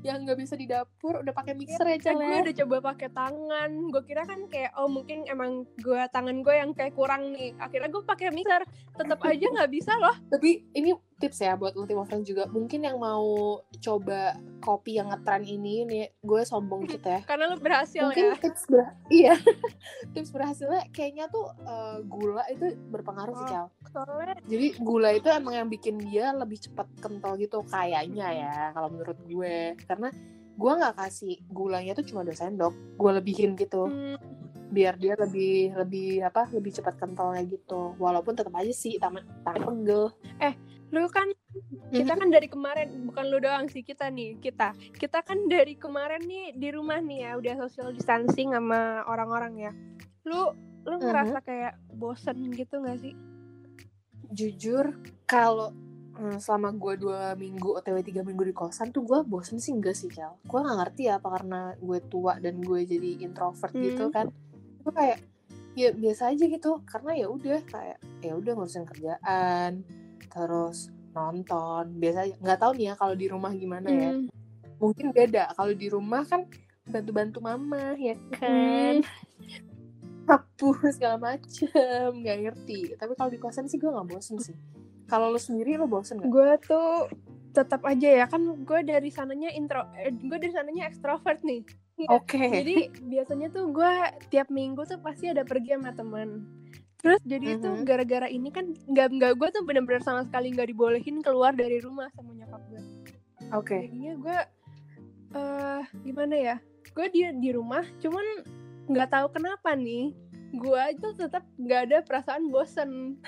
yang 0.00 0.18
nggak 0.20 0.34
bisa 0.36 0.54
di 0.54 0.66
dapur 0.66 1.14
udah 1.16 1.30
pakai 1.30 1.54
mixer 1.54 1.82
ya 1.84 1.98
Cal 2.00 2.14
gue 2.16 2.26
ya. 2.28 2.42
udah 2.42 2.56
coba 2.56 2.76
pakai 2.88 3.08
tangan. 3.08 3.70
Gue 3.88 4.02
kira 4.04 4.22
kan 4.22 4.40
kayak 4.46 4.74
oh 4.74 4.86
mungkin 4.86 5.22
emang 5.24 5.50
gue 5.76 6.00
tangan 6.08 6.42
gue 6.42 6.50
yang 6.52 6.70
kayak 6.72 6.94
kurang 6.94 7.30
nih. 7.30 7.54
Akhirnya 7.56 7.86
gue 7.88 8.02
pakai 8.02 8.30
mixer. 8.30 8.62
Tetap 8.92 9.18
aja 9.22 9.46
nggak 9.48 9.70
bisa 9.70 9.94
loh. 9.94 10.14
Tapi 10.28 10.66
ini 10.72 10.90
tips 11.18 11.42
ya 11.42 11.58
buat 11.58 11.74
Ultima 11.74 12.06
Friends 12.06 12.30
juga. 12.30 12.46
Mungkin 12.46 12.86
yang 12.86 13.02
mau 13.02 13.58
coba 13.82 14.38
kopi 14.62 15.02
yang 15.02 15.10
ngetren 15.10 15.42
ini 15.42 15.82
nih, 15.82 16.04
gue 16.22 16.40
sombong 16.46 16.86
gitu 16.86 17.02
ya. 17.10 17.20
Karena 17.30 17.50
lu 17.50 17.58
berhasil 17.58 18.06
Mungkin 18.06 18.32
ya. 18.32 18.34
tips 18.38 18.62
ber 18.70 18.94
iya 19.18 19.34
tips 20.14 20.30
berhasilnya 20.30 20.86
kayaknya 20.94 21.26
tuh 21.26 21.50
eh, 21.58 21.98
gula 22.06 22.46
itu 22.48 22.78
berpengaruh 22.88 23.34
sih 23.34 23.46
Oh. 23.48 23.48
Cal. 23.48 23.66
Soalnya 23.88 24.36
Jadi 24.44 24.66
gula 24.82 25.10
itu 25.16 25.28
emang 25.32 25.54
yang 25.56 25.68
bikin 25.72 25.96
dia 26.04 26.30
lebih 26.36 26.60
cepat 26.60 26.86
kental 27.00 27.34
gitu 27.40 27.64
kayaknya 27.66 28.26
ya 28.34 28.54
kalau 28.76 28.92
menurut 28.92 29.18
gue. 29.24 29.74
Karena 29.88 30.12
gue 30.58 30.72
nggak 30.74 30.96
kasih 30.98 31.38
gulanya 31.48 31.94
tuh 31.94 32.04
cuma 32.04 32.26
dua 32.26 32.34
sendok, 32.34 32.74
gue 32.98 33.10
lebihin 33.14 33.54
gitu 33.54 33.86
hmm, 33.86 34.18
biar 34.74 34.98
dia 34.98 35.14
lebih 35.14 35.70
lebih 35.78 36.20
apa 36.26 36.50
lebih 36.50 36.74
cepat 36.76 36.98
kentalnya 36.98 37.40
gitu. 37.46 37.94
Walaupun 37.96 38.36
tetap 38.36 38.52
aja 38.52 38.74
sih 38.74 38.98
taman 39.00 39.24
tangan 39.46 39.62
pegel. 39.64 40.12
Lu 40.88 41.04
kan 41.12 41.28
kita 41.92 42.16
kan 42.16 42.28
dari 42.28 42.48
kemarin 42.48 43.08
bukan 43.08 43.24
lu 43.28 43.38
doang 43.40 43.68
sih 43.68 43.80
kita 43.84 44.08
nih 44.12 44.36
kita. 44.40 44.72
Kita 44.96 45.24
kan 45.24 45.48
dari 45.48 45.76
kemarin 45.76 46.24
nih 46.24 46.56
di 46.56 46.68
rumah 46.72 47.00
nih 47.00 47.28
ya 47.28 47.30
udah 47.40 47.54
social 47.68 47.92
distancing 47.92 48.52
sama 48.52 49.04
orang-orang 49.08 49.68
ya. 49.68 49.72
Lu 50.28 50.52
lu 50.88 50.96
ngerasa 50.96 51.44
kayak 51.44 51.76
bosen 51.92 52.52
gitu 52.56 52.80
gak 52.80 53.00
sih? 53.00 53.12
Jujur 54.32 54.96
kalau 55.28 55.72
hmm, 56.16 56.40
selama 56.40 56.72
gue 56.76 56.94
dua 57.00 57.32
minggu 57.36 57.76
otw 57.76 58.00
tiga 58.04 58.24
minggu 58.24 58.48
di 58.48 58.54
kosan 58.56 58.92
tuh 58.92 59.04
gue 59.04 59.20
bosen 59.24 59.60
sih 59.60 59.72
enggak 59.72 59.96
sih 59.96 60.08
Cal. 60.08 60.36
Gue 60.44 60.60
nggak 60.60 60.76
ngerti 60.84 61.02
ya 61.08 61.20
apa 61.20 61.28
karena 61.40 61.72
gue 61.76 61.98
tua 62.08 62.36
dan 62.40 62.60
gue 62.60 62.80
jadi 62.84 63.24
introvert 63.24 63.72
Hmm. 63.72 63.84
gitu 63.84 64.04
kan. 64.12 64.32
Gue 64.84 64.92
kayak 64.92 65.18
ya 65.76 65.92
biasa 65.92 66.32
aja 66.32 66.44
gitu. 66.48 66.80
Karena 66.84 67.12
ya 67.16 67.26
udah 67.32 67.60
kayak 67.64 67.98
ya 68.24 68.32
udah 68.36 68.52
ngurusin 68.56 68.84
kerjaan 68.88 69.84
terus 70.28 70.92
nonton. 71.12 71.84
Biasa 71.98 72.38
nggak 72.38 72.58
tahu 72.60 72.72
nih 72.78 72.86
ya 72.92 72.94
kalau 72.94 73.14
di 73.16 73.26
rumah 73.26 73.52
gimana 73.52 73.88
ya. 73.88 74.10
Hmm. 74.14 74.28
mungkin 74.78 75.10
beda. 75.10 75.58
Kalau 75.58 75.74
di 75.74 75.90
rumah 75.90 76.22
kan 76.22 76.46
bantu-bantu 76.86 77.42
mama 77.42 77.98
ya 77.98 78.14
kan? 78.38 79.02
Sapu 80.28 80.76
segala 80.94 81.18
macem. 81.18 82.10
Nggak 82.22 82.38
ngerti. 82.46 82.94
Tapi 82.94 83.12
kalau 83.18 83.30
di 83.32 83.40
kosan 83.42 83.66
sih 83.66 83.80
gue 83.80 83.90
nggak 83.90 84.08
bosen 84.08 84.38
sih. 84.38 84.54
Kalau 85.08 85.32
lo 85.32 85.40
sendiri 85.40 85.74
lo 85.74 85.90
bosen 85.90 86.22
nggak? 86.22 86.30
Gue 86.30 86.50
tuh 86.62 87.10
tetap 87.50 87.82
aja 87.82 88.08
ya. 88.22 88.24
Kan 88.30 88.62
gue 88.62 88.80
dari 88.86 89.10
sananya 89.10 89.50
intro 89.50 89.82
eh, 89.98 90.14
gue 90.14 90.38
dari 90.38 90.54
sananya 90.54 90.86
ekstrovert 90.86 91.42
nih. 91.42 91.66
Oke. 92.06 92.38
Jadi 92.38 92.94
biasanya 93.02 93.50
tuh 93.50 93.74
gue 93.74 93.92
tiap 94.30 94.46
minggu 94.54 94.86
tuh 94.86 95.02
pasti 95.02 95.34
ada 95.34 95.42
pergi 95.42 95.74
sama 95.74 95.90
teman 95.90 96.57
terus 96.98 97.20
jadi 97.22 97.56
itu 97.56 97.68
Mhm. 97.68 97.82
gara-gara 97.82 98.26
ini 98.26 98.48
kan 98.48 98.64
nggak 98.84 99.08
nggak 99.12 99.32
gue 99.34 99.48
tuh 99.50 99.62
bener-bener 99.62 100.00
sama 100.00 100.22
sekali 100.22 100.50
nggak 100.50 100.68
dibolehin 100.68 101.18
keluar 101.18 101.52
dari 101.52 101.78
rumah 101.78 102.10
sama 102.12 102.34
nyokap 102.34 102.62
gue 102.68 102.82
Oke. 103.50 103.78
jadinya 103.84 104.12
gue 104.16 104.38
eh 105.30 105.82
gimana 106.02 106.34
ya 106.34 106.56
gue 106.88 107.06
di 107.08 107.20
di 107.38 107.50
rumah 107.50 107.84
cuman 107.98 108.26
nggak 108.86 109.08
tahu 109.08 109.26
kenapa 109.30 109.72
nih 109.72 110.16
gue 110.50 110.82
itu 110.90 111.08
tetap 111.14 111.44
nggak 111.54 111.80
ada 111.86 111.98
perasaan 112.02 112.48
bosen 112.48 113.20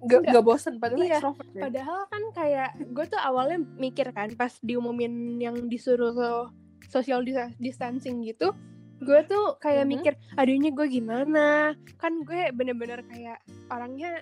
Gak, 0.00 0.24
gak 0.24 0.40
bosen 0.40 0.80
padahal 0.80 1.04
Iya, 1.04 1.12
extrovert 1.14 1.50
ya. 1.50 1.60
padahal 1.60 2.00
kan 2.08 2.22
kayak 2.32 2.70
gue 2.88 3.04
tuh 3.04 3.20
awalnya 3.20 3.60
mikir 3.76 4.08
kan 4.10 4.32
pas 4.32 4.56
diumumin 4.58 5.36
yang 5.36 5.68
disuruh 5.68 6.16
so- 6.16 6.48
social 6.88 7.20
dis- 7.20 7.36
distancing 7.58 8.24
gitu 8.24 8.56
gue 9.00 9.20
tuh 9.24 9.56
kayak 9.58 9.84
Mhm. 9.84 9.90
mikir 9.90 10.12
aduhnya 10.36 10.70
gue 10.70 10.86
gimana? 10.86 11.72
Kan 11.96 12.20
gue 12.22 12.52
bener-bener 12.52 13.00
kayak 13.08 13.40
orangnya 13.72 14.20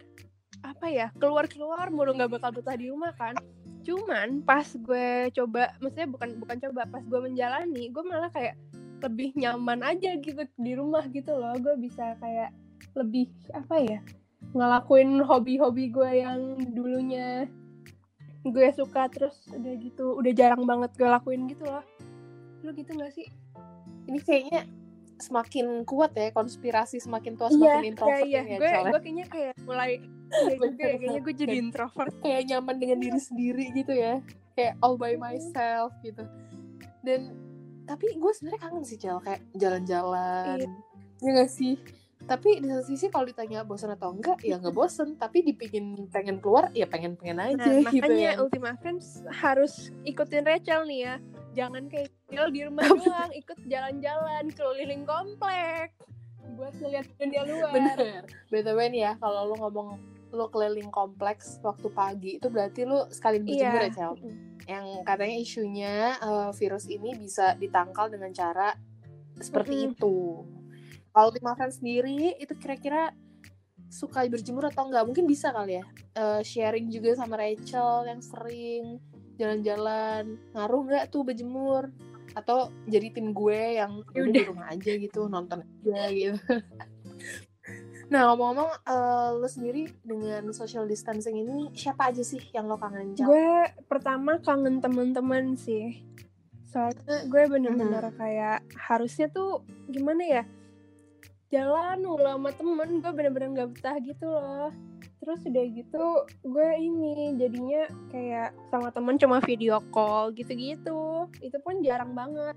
apa 0.62 0.86
ya 0.86 1.10
keluar-keluar 1.18 1.90
mulu 1.90 2.14
nggak 2.14 2.38
bakal 2.38 2.50
betah 2.54 2.78
di 2.78 2.90
rumah 2.90 3.10
kan. 3.14 3.34
Cuman 3.82 4.42
pas 4.42 4.66
gue 4.66 5.30
coba 5.34 5.74
maksudnya 5.78 6.08
bukan 6.10 6.28
bukan 6.38 6.56
coba 6.62 6.82
pas 6.86 7.02
gue 7.02 7.20
menjalani 7.20 7.90
gue 7.90 8.04
malah 8.06 8.30
kayak 8.30 8.54
lebih 8.98 9.30
nyaman 9.38 9.82
aja 9.82 10.18
gitu 10.18 10.42
di 10.58 10.72
rumah 10.74 11.06
gitu 11.10 11.34
loh. 11.34 11.54
Gue 11.58 11.74
bisa 11.78 12.14
kayak 12.18 12.54
lebih 12.94 13.30
apa 13.54 13.76
ya 13.82 13.98
ngelakuin 14.54 15.18
hobi-hobi 15.22 15.90
gue 15.90 16.10
yang 16.22 16.40
dulunya 16.72 17.50
gue 18.46 18.68
suka 18.72 19.10
terus 19.10 19.34
udah 19.50 19.74
gitu 19.76 20.14
udah 20.16 20.32
jarang 20.32 20.62
banget 20.64 20.94
gue 20.94 21.08
lakuin 21.10 21.50
gitu 21.50 21.66
loh. 21.66 21.82
Lu 22.62 22.74
gitu 22.74 22.90
gak 22.94 23.14
sih 23.14 23.26
Ini 24.08 24.18
kayaknya 24.24 24.60
semakin 25.18 25.82
kuat 25.82 26.14
ya 26.14 26.30
konspirasi 26.30 27.02
semakin 27.02 27.34
tua 27.34 27.50
iya 27.50 27.54
semakin 27.58 27.82
iya 27.82 27.90
introvert 27.90 28.22
iya. 28.22 28.40
ini 28.40 28.50
ya, 28.54 28.58
gue 28.58 28.70
ya. 28.70 29.00
kayaknya 29.02 29.26
kayak 29.26 29.54
mulai 29.66 29.92
iya 30.30 30.54
juga 30.62 30.84
ya, 30.86 30.96
kayaknya 30.96 31.20
gue 31.20 31.34
jadi 31.34 31.56
introvert. 31.58 32.12
Kayak 32.22 32.42
nyaman 32.54 32.76
dengan 32.78 32.98
diri 33.02 33.20
sendiri 33.20 33.64
gitu 33.74 33.92
ya 33.92 34.14
kayak 34.58 34.74
all 34.82 34.98
by 34.98 35.14
myself 35.14 35.94
gitu. 36.02 36.26
Dan 37.06 37.34
tapi 37.86 38.18
gue 38.18 38.32
sebenarnya 38.34 38.60
kangen 38.62 38.84
sih 38.84 38.98
Cel 38.98 39.22
kayak 39.22 39.42
jalan-jalan. 39.54 40.66
Iya. 40.66 40.70
ya 41.18 41.30
gak 41.34 41.50
sih 41.50 41.74
tapi 42.28 42.60
di 42.60 42.68
satu 42.68 42.84
sisi 42.84 43.08
kalau 43.08 43.24
ditanya 43.24 43.64
bosan 43.64 43.96
atau 43.96 44.12
enggak 44.12 44.44
ya 44.44 44.60
nggak 44.60 44.76
bosan 44.76 45.16
tapi 45.16 45.40
dipingin 45.40 46.12
pengen 46.12 46.38
keluar 46.38 46.68
ya 46.76 46.84
pengen 46.84 47.16
pengen 47.16 47.40
aja 47.40 47.56
nah 47.56 47.88
gitu 47.88 48.04
makanya 48.04 48.20
ya 48.20 48.32
Ultima 48.36 48.76
Friends 48.76 49.24
harus 49.32 49.88
ikutin 50.04 50.44
Rachel 50.44 50.84
nih 50.84 51.00
ya. 51.08 51.14
Jangan 51.56 51.88
kayak 51.88 52.12
Rachel 52.28 52.48
di 52.52 52.60
rumah 52.68 52.84
doang 52.86 53.32
ikut 53.32 53.58
jalan-jalan 53.66 54.44
keliling 54.52 55.02
komplek. 55.08 55.96
Buat 56.54 56.74
ngeliat 56.76 57.08
dunia 57.16 57.42
luar. 57.48 57.72
Bener. 57.72 57.98
Btw 58.52 58.78
nih 58.92 59.00
ya 59.08 59.12
kalau 59.16 59.48
lu 59.48 59.56
ngomong 59.56 59.88
lu 60.28 60.44
keliling 60.52 60.92
kompleks 60.92 61.56
waktu 61.64 61.88
pagi 61.88 62.30
itu 62.36 62.52
berarti 62.52 62.84
lu 62.84 63.08
sekali 63.08 63.40
berjemur 63.40 63.80
Iya. 63.80 63.88
ya 63.88 63.96
Cel? 63.96 64.12
Yang 64.68 64.86
katanya 65.08 65.36
isunya 65.40 65.94
eh, 66.20 66.50
virus 66.52 66.84
ini 66.92 67.16
bisa 67.16 67.56
ditangkal 67.56 68.12
dengan 68.12 68.28
cara 68.36 68.76
seperti 69.40 69.88
Mm-mm. 69.88 69.90
itu. 69.96 70.16
Kalau 71.18 71.34
Ultima 71.34 71.58
Friends 71.58 71.82
sendiri 71.82 72.38
itu 72.38 72.54
kira-kira 72.54 73.10
suka 73.90 74.22
berjemur 74.30 74.70
atau 74.70 74.86
enggak? 74.86 75.02
Mungkin 75.02 75.26
bisa 75.26 75.50
kali 75.50 75.82
ya 75.82 75.84
eh, 76.14 76.46
sharing 76.46 76.86
juga 76.94 77.18
sama 77.18 77.34
Rachel 77.34 78.06
yang 78.06 78.22
sering 78.22 79.02
jalan-jalan. 79.34 80.38
Ngaruh 80.54 80.80
nggak 80.86 81.04
tuh 81.10 81.26
berjemur? 81.26 81.90
Atau 82.38 82.70
jadi 82.86 83.10
tim 83.10 83.34
gue 83.34 83.82
yang 83.82 83.98
Ya 84.14 84.22
udah 84.22 84.30
di 84.30 84.46
rumah 84.46 84.70
aja 84.70 84.94
gitu 84.94 85.26
nonton 85.26 85.66
aja 85.82 86.06
gitu. 86.06 86.38
Nah 88.14 88.30
ngomong-ngomong, 88.30 88.70
eh, 88.86 89.28
lo 89.34 89.48
sendiri 89.50 89.90
dengan 90.06 90.46
social 90.54 90.86
distancing 90.86 91.34
ini 91.34 91.74
siapa 91.74 92.14
aja 92.14 92.22
sih 92.22 92.38
yang 92.54 92.70
lo 92.70 92.78
kangen 92.78 93.18
Cel? 93.18 93.26
gue 93.26 93.50
pertama 93.90 94.38
kangen 94.38 94.78
temen-temen 94.78 95.58
sih 95.58 95.98
soalnya 96.62 97.26
gue 97.26 97.42
bener-bener 97.48 98.06
Mhm. 98.06 98.14
kayak 98.14 98.58
harusnya 98.86 99.26
tuh 99.26 99.66
gimana 99.90 100.22
ya 100.22 100.42
jalan 101.48 102.04
mulu 102.04 102.28
sama 102.28 102.50
temen 102.52 102.88
gue 103.00 103.12
bener-bener 103.12 103.48
gak 103.56 103.70
betah 103.72 103.96
gitu 104.04 104.26
loh. 104.28 104.70
Terus 105.18 105.40
udah 105.44 105.64
gitu 105.72 106.06
gue 106.44 106.68
ini 106.76 107.36
jadinya 107.40 107.82
kayak 108.12 108.52
sama 108.68 108.88
temen 108.92 109.16
cuma 109.16 109.40
video 109.40 109.80
call 109.92 110.32
gitu-gitu. 110.36 111.28
Itu 111.40 111.56
pun 111.64 111.80
jarang 111.80 112.12
banget. 112.12 112.56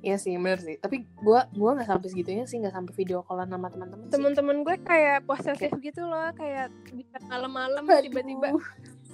Iya 0.00 0.16
sih 0.16 0.36
bener 0.36 0.60
sih. 0.60 0.76
Tapi 0.80 1.02
gue 1.02 1.40
gua 1.56 1.70
nggak 1.74 1.88
sampai 1.88 2.08
segitunya 2.12 2.44
sih 2.46 2.60
nggak 2.62 2.74
sampai 2.78 2.94
video 2.94 3.24
callan 3.26 3.48
sama 3.48 3.68
teman-teman 3.72 4.06
sih. 4.06 4.14
temen-temen 4.14 4.56
gue 4.62 4.76
kayak 4.86 5.18
posesif 5.26 5.72
gitu 5.82 6.02
loh 6.04 6.30
kayak 6.36 6.70
bisa 6.94 7.16
malam-malam 7.26 7.82
tiba-tiba 7.84 8.54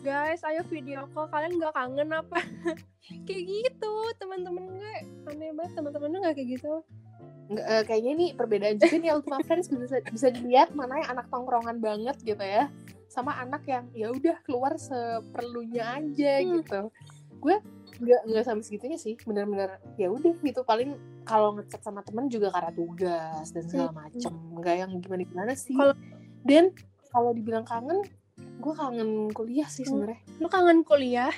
guys 0.02 0.42
ayo 0.50 0.66
video 0.66 1.06
call 1.14 1.30
kalian 1.30 1.62
nggak 1.62 1.74
kangen 1.78 2.10
apa? 2.10 2.38
Kayak 3.26 3.42
gitu 3.46 3.94
teman-teman 4.18 4.66
gue. 4.78 4.94
Aneh 5.30 5.54
banget 5.54 5.72
teman-teman 5.78 6.10
lu 6.10 6.18
nggak 6.22 6.34
kayak 6.38 6.58
gitu 6.58 6.82
Eh, 7.48 7.82
kayaknya 7.84 8.10
ini 8.14 8.26
perbedaan 8.32 8.78
juga 8.78 8.96
nih 8.96 9.10
Ultima 9.12 9.42
Friends. 9.42 9.66
Bisa 9.66 9.98
bisa 10.04 10.28
dilihat 10.28 10.72
mana 10.72 11.00
yang 11.00 11.10
anak 11.10 11.26
tongkrongan 11.28 11.78
banget 11.78 12.16
gitu 12.22 12.40
ya. 12.40 12.70
Sama 13.06 13.36
anak 13.36 13.66
yang 13.66 13.90
ya 13.92 14.08
udah 14.08 14.40
keluar 14.42 14.76
seperlunya 14.76 16.00
aja 16.00 16.32
Hmm. 16.40 16.60
gitu. 16.60 16.80
Gue 17.38 17.58
nggak 17.98 18.20
nggak 18.24 18.44
sampai 18.46 18.64
segitunya 18.64 18.96
sih. 18.96 19.18
Bener-bener 19.20 19.76
ya 19.96 20.08
udah 20.08 20.32
gitu. 20.38 20.62
Paling 20.62 20.96
kalau 21.22 21.52
ngechat 21.54 21.82
sama 21.82 22.00
temen 22.00 22.26
juga 22.26 22.48
karena 22.48 22.72
tugas 22.72 23.46
dan 23.50 23.64
segala 23.66 23.92
macem. 23.92 24.32
Nggak 24.54 24.74
yang 24.78 24.90
gimana 24.98 25.22
gimana 25.22 25.52
sih. 25.52 25.76
Kalau- 25.76 25.98
dan 26.42 26.72
kalau 27.10 27.30
dibilang 27.32 27.66
kangen 27.66 28.00
gue 28.32 28.74
kangen 28.74 29.28
kuliah 29.30 29.68
sih 29.68 29.84
Hmm. 29.84 30.08
sebenarnya. 30.08 30.20
Lu 30.40 30.48
kangen 30.48 30.80
kuliah? 30.82 31.34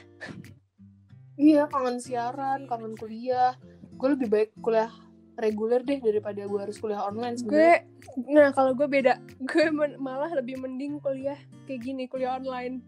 Iya, 1.35 1.67
kangen 1.67 1.99
siaran, 1.99 2.71
kangen 2.71 2.95
kuliah. 2.95 3.59
Gue 3.99 4.15
lebih 4.15 4.31
baik 4.31 4.51
kuliah 4.63 4.95
reguler 5.37 5.81
deh 5.81 5.99
daripada 5.99 6.41
gue 6.41 6.61
harus 6.61 6.77
kuliah 6.77 7.03
online 7.03 7.35
sebenarnya. 7.37 7.83
gue 7.83 8.31
nah 8.31 8.49
kalau 8.51 8.73
gue 8.73 8.87
beda 8.87 9.19
gue 9.41 9.67
men- 9.69 9.99
malah 9.99 10.31
lebih 10.31 10.57
mending 10.57 10.99
kuliah 10.99 11.37
kayak 11.65 11.81
gini 11.83 12.05
kuliah 12.05 12.35
online 12.35 12.81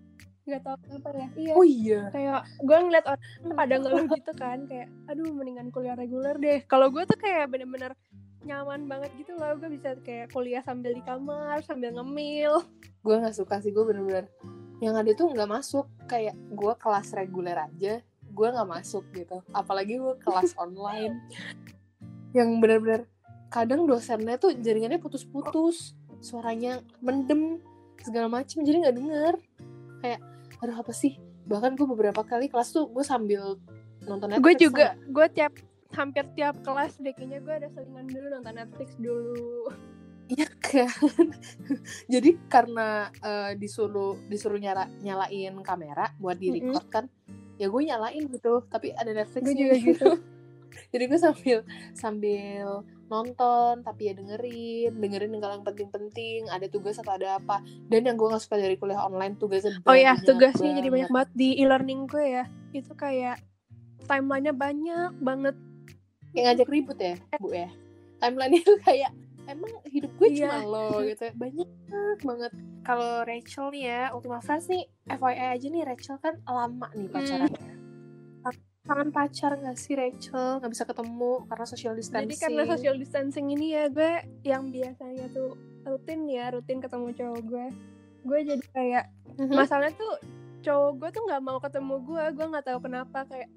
nggak 0.43 0.63
tahu 0.63 0.77
kenapa 0.81 1.09
ya 1.13 1.29
iya 1.35 1.53
Oh 1.53 1.67
iya. 1.67 2.01
kayak 2.09 2.41
gue 2.61 2.77
ngeliat 2.81 3.05
orang 3.05 3.23
pada 3.53 3.75
ngeluh 3.77 4.07
gitu 4.09 4.33
kan 4.33 4.59
kayak 4.65 4.87
aduh 5.05 5.27
mendingan 5.29 5.69
kuliah 5.69 5.95
reguler 5.95 6.37
deh 6.37 6.63
kalau 6.63 6.87
gue 6.87 7.03
tuh 7.03 7.19
kayak 7.19 7.51
bener-bener 7.51 7.91
nyaman 8.43 8.87
banget 8.87 9.11
gitu 9.17 9.35
loh 9.35 9.59
gue 9.59 9.67
bisa 9.69 9.99
kayak 10.01 10.31
kuliah 10.31 10.63
sambil 10.63 10.91
di 10.91 11.03
kamar 11.03 11.59
sambil 11.61 11.91
ngemil 11.93 12.63
Gue 13.01 13.15
nggak 13.17 13.35
suka 13.35 13.59
sih, 13.59 13.71
gue 13.71 13.83
bener-bener 13.83 14.27
yang 14.79 14.93
ada 14.93 15.07
tuh 15.11 15.31
nggak 15.31 15.47
masuk. 15.47 15.87
Kayak 16.05 16.35
gue 16.49 16.75
kelas 16.75 17.15
reguler 17.15 17.55
aja, 17.57 18.03
gue 18.03 18.49
nggak 18.51 18.67
masuk 18.69 19.07
gitu. 19.11 19.39
Apalagi 19.51 19.95
gue 19.95 20.15
kelas 20.21 20.59
online. 20.59 21.15
Yang 22.35 22.49
bener-bener 22.63 23.03
kadang 23.53 23.87
dosennya 23.87 24.41
tuh 24.41 24.55
jaringannya 24.59 24.99
putus-putus, 24.99 25.95
suaranya 26.19 26.83
mendem 26.99 27.63
segala 28.03 28.31
macem, 28.31 28.63
jadi 28.67 28.87
nggak 28.87 28.97
denger. 28.97 29.35
Kayak, 30.03 30.21
aduh 30.63 30.77
apa 30.83 30.93
sih? 30.93 31.19
Bahkan 31.47 31.79
gue 31.79 31.87
beberapa 31.87 32.23
kali 32.27 32.51
kelas 32.51 32.75
tuh 32.75 32.91
gue 32.91 33.05
sambil 33.07 33.57
nonton 34.07 34.31
gue 34.31 34.39
Netflix, 34.39 34.61
juga 34.61 34.87
gue 35.09 35.27
tiap 35.35 35.53
hampir 35.95 36.25
tiap 36.37 36.55
kelas 36.63 36.99
deh 37.01 37.15
kayaknya 37.15 37.41
gue 37.43 37.55
ada 37.65 37.69
selingan 37.73 38.07
dulu 38.07 38.27
nonton 38.39 38.55
Netflix 38.55 38.89
dulu 38.99 39.71
Iya 40.27 40.51
kan. 40.59 40.91
Jadi 42.13 42.35
karena 42.51 43.15
eh, 43.23 43.55
disuruh 43.55 44.19
disuruh 44.27 44.59
nyala, 44.59 44.91
nyalain 44.99 45.55
kamera 45.63 46.11
buat 46.19 46.35
di 46.35 46.51
record 46.51 46.87
kan, 46.91 47.05
ya 47.63 47.71
gue 47.71 47.83
nyalain 47.87 48.27
gitu. 48.27 48.67
Tapi 48.67 48.91
ada 48.91 49.15
Netflix 49.15 49.47
gue 49.47 49.55
juga 49.55 49.75
gitu 49.79 50.07
Jadi 50.97 51.05
gue 51.13 51.21
sambil 51.21 51.59
sambil 51.93 52.67
nonton 53.07 53.85
tapi 53.87 54.11
ya 54.11 54.19
dengerin 54.19 54.97
dengerin 54.97 55.37
yang 55.37 55.61
yang 55.61 55.65
penting-penting 55.69 56.49
ada 56.49 56.65
tugas 56.73 56.97
atau 56.97 57.13
ada 57.21 57.37
apa. 57.37 57.61
Dan 57.93 58.09
yang 58.09 58.17
gue 58.17 58.33
gak 58.33 58.41
suka 58.41 58.57
dari 58.57 58.81
kuliah 58.81 59.05
online 59.05 59.37
tugasnya 59.37 59.77
oh 59.85 59.93
ya 59.93 60.17
tugasnya 60.17 60.73
jadi 60.81 60.89
banyak 60.89 61.13
banget. 61.13 61.29
di 61.37 61.49
e-learning 61.61 62.09
gue 62.09 62.25
ya. 62.41 62.45
Itu 62.73 62.97
kayak 62.97 63.45
timelinenya 64.09 64.57
banyak 64.57 65.13
banget. 65.21 65.55
Kayak 66.33 66.45
ngajak 66.49 66.69
ribut 66.73 66.99
ya 66.99 67.15
bu 67.37 67.53
ya? 67.53 67.69
Timeline 68.17 68.57
itu 68.57 68.73
kayak 68.81 69.13
emang 69.47 69.73
hidup 69.87 70.11
gue 70.17 70.29
Iya. 70.33 70.49
cuma 70.49 70.59
lo 70.65 70.89
gitu 71.05 71.25
banyak 71.37 71.69
banget. 72.25 72.53
Kalau 72.83 73.23
Rachel 73.29 73.67
nih 73.75 73.83
ya 73.87 74.03
Ultima 74.17 74.41
Friends 74.41 74.67
nih 74.73 74.89
FYI 75.07 75.47
aja 75.59 75.67
nih 75.69 75.83
Rachel 75.85 76.17
kan 76.19 76.41
lama 76.49 76.89
nih 76.97 77.07
pacarannya 77.13 77.76
kangen 78.87 79.11
pacar 79.11 79.59
gak 79.59 79.77
sih 79.77 79.95
Rachel 79.95 80.63
nggak 80.63 80.71
bisa 80.71 80.85
ketemu 80.87 81.33
karena 81.45 81.67
social 81.67 81.95
distancing 81.95 82.31
Jadi 82.31 82.37
karena 82.39 82.63
social 82.65 82.97
distancing 82.97 83.47
ini 83.51 83.75
ya 83.75 83.85
gue 83.91 84.13
yang 84.43 84.71
biasanya 84.71 85.27
tuh 85.31 85.59
rutin 85.83 86.27
ya 86.27 86.51
rutin 86.51 86.79
ketemu 86.79 87.15
cowok 87.15 87.41
gue, 87.43 87.67
gue 88.25 88.39
jadi 88.43 88.65
kayak 88.71 89.05
Mhm. 89.37 89.55
masalahnya 89.55 89.95
tuh 89.95 90.15
cowok 90.63 90.91
gue 90.99 91.09
tuh 91.13 91.23
nggak 91.27 91.43
mau 91.43 91.59
ketemu 91.59 91.95
gue, 92.03 92.25
gue 92.33 92.47
nggak 92.47 92.67
tahu 92.67 92.79
kenapa 92.83 93.19
kayak 93.27 93.51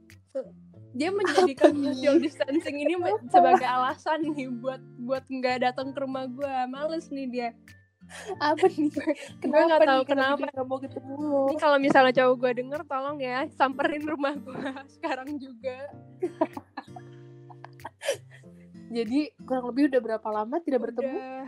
dia 0.90 1.10
menjadikan 1.10 1.74
nih? 1.74 1.94
social 1.94 2.18
distancing 2.18 2.78
ini 2.82 2.94
sebagai 3.30 3.66
alasan 3.66 4.34
nih 4.34 4.50
buat 4.50 4.82
buat 4.98 5.26
nggak 5.26 5.58
datang 5.62 5.94
ke 5.94 6.00
rumah 6.02 6.26
gue, 6.26 6.54
males 6.70 7.10
nih 7.10 7.28
dia. 7.30 7.50
Apa 8.39 8.66
nih? 8.68 8.89
Gue 8.89 9.13
kenapa 9.44 9.66
nggak 9.66 9.82
tahu 9.86 10.01
nih? 10.01 10.10
Kenapa 10.10 10.46
nggak 10.50 10.66
mau 10.68 10.80
ketemu 10.82 11.13
lo 11.22 11.42
ini 11.50 11.56
kalau 11.58 11.78
misalnya 11.78 12.13
cowok 12.16 12.36
gue 12.42 12.51
denger 12.63 12.82
tolong 12.89 13.18
ya 13.22 13.46
samperin 13.54 14.04
rumah 14.06 14.34
gue 14.36 14.60
sekarang 14.98 15.38
juga. 15.38 15.78
Jadi 18.89 19.20
kurang 19.46 19.70
lebih 19.70 19.94
udah 19.94 20.01
berapa 20.01 20.28
lama 20.34 20.56
tidak 20.66 20.89
bertemu? 20.89 21.13
udah 21.13 21.46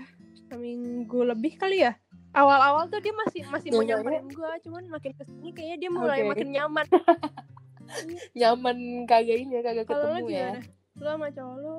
seminggu 0.51 1.19
lebih 1.25 1.57
kali 1.57 1.81
ya? 1.81 1.97
Awal-awal 2.31 2.87
tuh 2.87 3.01
dia 3.03 3.11
masih 3.11 3.43
masih 3.49 3.69
mau 3.75 3.83
Iya, 3.83 3.97
nyamperin 3.99 4.27
gue 4.29 4.51
cuman 4.69 4.83
makin 4.87 5.11
ke 5.17 5.23
sini 5.25 5.49
kayaknya 5.51 5.77
dia 5.81 5.89
mulai 5.91 6.19
Oke. 6.23 6.29
makin 6.31 6.49
nyaman. 6.53 6.85
Nyaman 8.37 8.77
kagak 9.09 9.37
ini 9.41 9.59
ya 9.59 9.61
kagak 9.65 9.87
ketemu 9.89 10.25
ya. 10.31 10.51
lo 11.01 11.07
sama 11.17 11.27
cowok 11.33 11.57
lo 11.59 11.75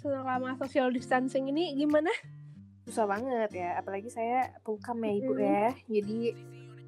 selama 0.00 0.56
social 0.56 0.88
distancing 0.90 1.48
ini 1.48 1.76
gimana 1.76 2.08
susah 2.82 3.04
banget 3.04 3.50
ya 3.52 3.76
apalagi 3.76 4.08
saya 4.08 4.50
pulkam 4.62 4.98
ya 5.00 5.12
ibu 5.12 5.32
Mm. 5.32 5.42
ya 5.42 5.66
jadi 5.86 6.20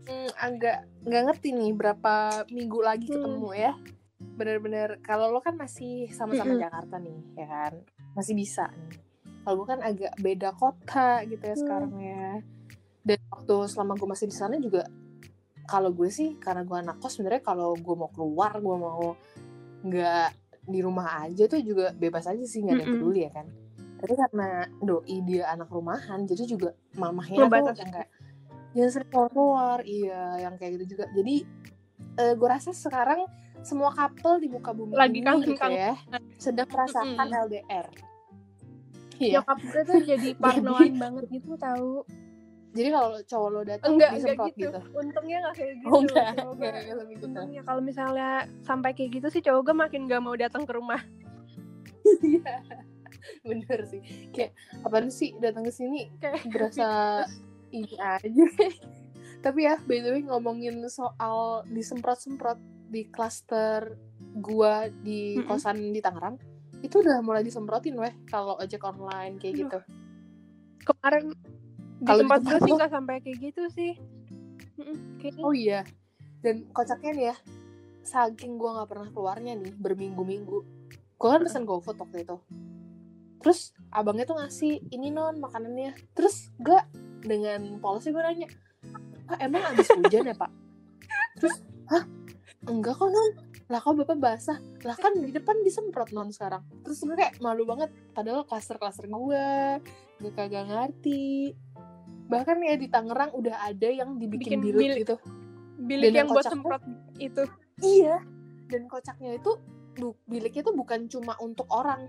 mm, 0.04 0.30
agak 0.36 0.76
nggak 1.04 1.22
ngerti 1.28 1.48
nih 1.52 1.72
berapa 1.72 2.14
minggu 2.48 2.78
lagi 2.80 3.06
Hmm. 3.06 3.14
ketemu 3.18 3.48
ya 3.54 3.72
bener-bener 4.22 4.88
kalau 5.00 5.28
lo 5.28 5.38
kan 5.38 5.54
masih 5.54 6.08
sama-sama 6.10 6.54
Mm-mm. 6.54 6.62
Jakarta 6.62 6.96
nih 6.96 7.18
ya 7.36 7.46
kan 7.46 7.72
masih 8.12 8.34
bisa 8.34 8.70
nih 8.70 8.98
kalau 9.42 9.54
gue 9.58 9.68
kan 9.68 9.80
agak 9.82 10.12
beda 10.18 10.50
kota 10.54 11.22
gitu 11.26 11.42
ya 11.42 11.54
Hmm. 11.54 11.62
sekarang 11.62 11.92
ya 11.98 12.28
dan 13.02 13.18
waktu 13.28 13.54
selama 13.66 13.92
gue 13.94 14.08
masih 14.08 14.26
di 14.26 14.36
sana 14.36 14.54
juga 14.56 14.86
kalau 15.64 15.90
gue 15.90 16.06
sih 16.08 16.38
karena 16.38 16.62
gue 16.62 16.74
anak 16.74 16.98
kos 16.98 17.14
sebenarnya 17.14 17.42
kalau 17.42 17.74
gue 17.74 17.94
mau 17.94 18.10
keluar 18.10 18.54
gue 18.56 18.76
mau 18.76 19.14
nggak 19.82 20.28
di 20.62 20.78
rumah 20.78 21.26
aja 21.26 21.46
tuh 21.46 21.58
juga 21.58 21.90
bebas 21.92 22.26
aja 22.26 22.42
sih 22.42 22.62
nggak 22.62 22.74
ada 22.74 22.82
yang 22.82 22.94
peduli 22.94 23.20
ya 23.26 23.30
kan 23.34 23.46
tapi 24.02 24.18
karena 24.18 24.66
doi 24.82 25.16
dia 25.22 25.46
anak 25.54 25.70
rumahan 25.70 26.26
jadi 26.26 26.42
juga 26.50 26.74
mamahnya 26.98 27.46
tuh 27.46 27.70
yang 27.78 27.92
kayak 27.94 28.10
jangan 28.74 28.90
sering 28.90 29.10
keluar 29.14 29.30
keluar 29.30 29.78
iya 29.86 30.42
yang 30.42 30.58
kayak 30.58 30.80
gitu 30.80 30.96
juga. 30.96 31.04
Jadi 31.14 31.46
eh, 32.18 32.34
gue 32.34 32.48
rasa 32.48 32.74
sekarang 32.74 33.28
semua 33.62 33.94
couple 33.94 34.42
di 34.42 34.48
muka 34.50 34.74
bumi 34.74 34.98
Lagi 34.98 35.22
ini 35.22 35.22
gitu 35.22 35.54
kangen-kangen. 35.54 35.78
ya 35.78 35.92
sedang 36.36 36.66
merasakan 36.66 37.14
Mm-mm. 37.30 37.42
LDR 37.46 37.86
iya. 39.22 39.38
Nyokap 39.38 39.58
gue 39.62 39.82
tuh 39.86 39.98
jadi 40.10 40.28
parnoan 40.34 40.92
banget 40.98 41.24
gitu 41.30 41.54
tahu 41.54 42.02
jadi 42.72 42.88
kalau 42.88 43.20
cowok 43.28 43.48
lo 43.52 43.60
datang 43.68 43.94
enggak 43.94 44.10
enggak 44.16 44.36
gitu. 44.56 44.72
gitu? 44.72 44.80
Untungnya 44.96 45.36
nggak 45.44 45.54
kayak 45.60 45.74
gitu 45.76 45.92
oh 45.92 46.00
enggak. 46.00 46.32
Cowok 46.40 46.54
enggak 46.56 46.72
enggak 46.72 47.06
gitu. 47.12 47.24
Untungnya 47.28 47.62
kalau 47.68 47.82
misalnya 47.84 48.30
sampai 48.64 48.90
kayak 48.96 49.10
gitu 49.20 49.26
sih 49.28 49.42
cowok 49.44 49.60
gue 49.68 49.76
makin 49.76 50.00
gak 50.08 50.22
mau 50.24 50.34
datang 50.34 50.64
ke 50.64 50.72
rumah. 50.74 51.00
Iya. 52.02 52.58
bener 53.48 53.78
sih. 53.88 54.00
Kayak 54.30 54.52
apaan 54.82 55.08
sih 55.08 55.34
datang 55.38 55.66
ke 55.66 55.72
sini? 55.72 56.10
Kayak 56.18 56.46
berasa 56.52 56.88
ini 57.76 57.94
aja. 57.98 58.46
Tapi 59.42 59.60
ya 59.66 59.74
by 59.82 59.98
the 59.98 60.10
way 60.14 60.22
ngomongin 60.22 60.78
soal 60.86 61.66
disemprot-semprot 61.66 62.58
di 62.92 63.08
klaster 63.08 63.96
gua 64.38 64.86
di 64.88 65.40
Mm-mm. 65.40 65.48
kosan 65.48 65.80
di 65.90 66.00
Tangerang 66.04 66.36
itu 66.82 66.98
udah 66.98 67.22
mulai 67.22 67.46
disemprotin 67.46 67.94
weh 67.96 68.12
kalau 68.26 68.58
ojek 68.58 68.82
online 68.82 69.38
kayak 69.38 69.54
Aduh. 69.54 69.62
gitu 69.64 69.78
kemarin 70.82 71.24
di 72.02 72.10
tempat 72.10 72.40
gue 72.42 72.58
sih 72.58 72.72
nggak 72.74 72.92
sampai 72.92 73.14
kayak 73.22 73.38
gitu 73.38 73.62
sih. 73.70 73.92
Kayaknya. 75.22 75.42
Oh 75.46 75.54
iya. 75.54 75.80
Dan 76.42 76.66
kocaknya 76.74 77.10
nih 77.14 77.26
ya 77.30 77.36
saking 78.02 78.58
gua 78.58 78.82
nggak 78.82 78.90
pernah 78.90 79.08
keluarnya 79.14 79.52
nih 79.54 79.72
berminggu-minggu. 79.78 80.58
Gua 81.14 81.38
kan 81.38 81.46
pesen 81.46 81.62
GoFood 81.62 82.02
waktu 82.02 82.26
itu 82.26 82.36
terus 83.42 83.74
abangnya 83.90 84.24
tuh 84.24 84.38
ngasih 84.38 84.78
ini 84.88 85.10
non 85.10 85.36
makanannya. 85.42 85.92
Terus 86.14 86.48
gua 86.56 86.86
dengan 87.22 87.78
polosnya 87.78 88.14
gue 88.14 88.22
nanya 88.22 88.48
pak 89.22 89.38
emang 89.38 89.62
abis 89.74 89.88
hujan 89.94 90.30
ya 90.30 90.34
pak? 90.34 90.50
Terus 91.38 91.62
hah? 91.90 92.04
Enggak 92.70 92.94
kok 92.98 93.10
non 93.10 93.30
lah 93.70 93.80
kok 93.80 93.94
bapak 93.98 94.18
basah? 94.18 94.58
Lah 94.84 94.96
kan 94.98 95.16
di 95.16 95.30
depan 95.32 95.62
disemprot 95.66 96.10
non 96.14 96.30
sekarang. 96.30 96.62
Terus 96.86 97.02
gue 97.02 97.16
kayak 97.18 97.40
malu 97.42 97.66
banget 97.66 97.90
padahal 98.12 98.46
klaster-klaster 98.46 99.06
gue 99.06 99.46
gue 100.22 100.32
kagak 100.34 100.70
ngerti. 100.70 101.54
Bahkan 102.30 102.56
ya 102.64 102.74
di 102.80 102.88
Tangerang 102.88 103.34
udah 103.36 103.66
ada 103.66 103.88
yang 103.90 104.16
dibikin 104.16 104.56
Bikin 104.56 104.60
bilik 104.62 104.80
bilik. 104.80 104.98
gitu. 105.04 105.16
bilik 105.82 106.06
Dan 106.10 106.14
yang 106.14 106.26
yang 106.26 106.36
buat 106.36 106.46
semprot 106.46 106.82
itu. 107.18 107.42
Iya. 107.82 108.16
Dan 108.70 108.88
kocaknya 108.88 109.36
itu 109.36 109.52
bu- 110.00 110.16
biliknya 110.24 110.62
tuh 110.64 110.74
bukan 110.74 111.10
cuma 111.10 111.36
untuk 111.42 111.68
orang. 111.68 112.08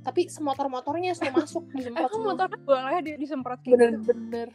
Tapi 0.00 0.32
semotor-motornya 0.32 1.12
suruh 1.12 1.34
masuk 1.34 1.64
disemprot 1.76 2.08
emang 2.08 2.12
semua. 2.16 2.28
motor 2.34 2.48
boleh 2.64 2.98
di 3.04 3.12
disemprot 3.20 3.58
kayak 3.60 3.68
gitu 3.68 3.76
Bener-bener. 3.76 4.48